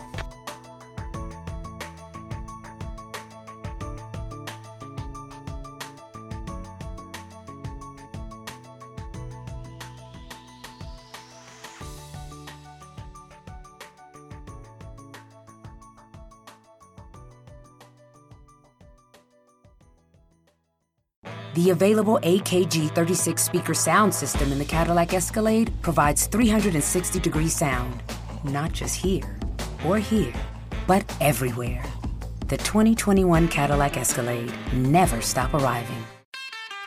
The 21.70 21.76
available 21.76 22.18
AKG 22.24 22.90
36 22.96 23.40
speaker 23.40 23.74
sound 23.74 24.12
system 24.12 24.50
in 24.50 24.58
the 24.58 24.64
Cadillac 24.64 25.14
Escalade 25.14 25.72
provides 25.82 26.26
360 26.26 27.20
degree 27.20 27.46
sound, 27.46 28.02
not 28.42 28.72
just 28.72 28.96
here 28.96 29.38
or 29.86 29.96
here, 29.98 30.32
but 30.88 31.04
everywhere. 31.20 31.84
The 32.48 32.56
2021 32.56 33.46
Cadillac 33.46 33.96
Escalade 33.96 34.52
never 34.72 35.20
stop 35.20 35.54
arriving. 35.54 36.04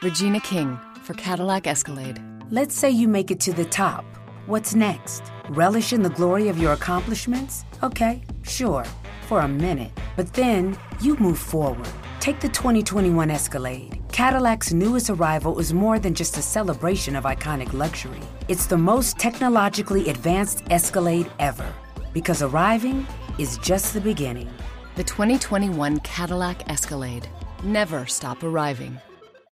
Regina 0.02 0.42
King 0.42 0.78
for 1.04 1.14
Cadillac 1.14 1.66
Escalade. 1.66 2.22
Let's 2.50 2.76
say 2.76 2.90
you 2.90 3.08
make 3.08 3.32
it 3.32 3.40
to 3.40 3.54
the 3.54 3.64
top. 3.64 4.04
What's 4.48 4.76
next? 4.76 5.24
Relish 5.48 5.94
in 5.94 6.02
the 6.02 6.10
glory 6.10 6.50
of 6.50 6.58
your 6.58 6.74
accomplishments? 6.74 7.64
Okay, 7.84 8.22
sure, 8.42 8.84
for 9.30 9.40
a 9.40 9.48
minute. 9.48 9.94
But 10.18 10.34
then 10.34 10.78
you 11.00 11.16
move 11.16 11.40
forward. 11.40 11.88
Take 12.20 12.42
the 12.42 12.50
2021 12.50 13.32
Escalade. 13.32 14.03
Cadillac's 14.14 14.72
newest 14.72 15.10
arrival 15.10 15.58
is 15.58 15.74
more 15.74 15.98
than 15.98 16.14
just 16.14 16.38
a 16.38 16.42
celebration 16.44 17.16
of 17.16 17.24
iconic 17.24 17.74
luxury. 17.74 18.20
It's 18.48 18.68
the 18.68 18.78
most 18.78 19.18
technologically 19.18 20.08
advanced 20.08 20.64
Escalade 20.70 21.32
ever. 21.40 21.66
Because 22.14 22.44
arriving 22.44 23.08
is 23.40 23.58
just 23.58 23.92
the 23.92 24.00
beginning. 24.00 24.52
The 24.98 25.04
2021 25.04 26.00
Cadillac 26.02 26.70
Escalade. 26.70 27.28
Never 27.64 28.06
stop 28.06 28.44
arriving. 28.44 29.00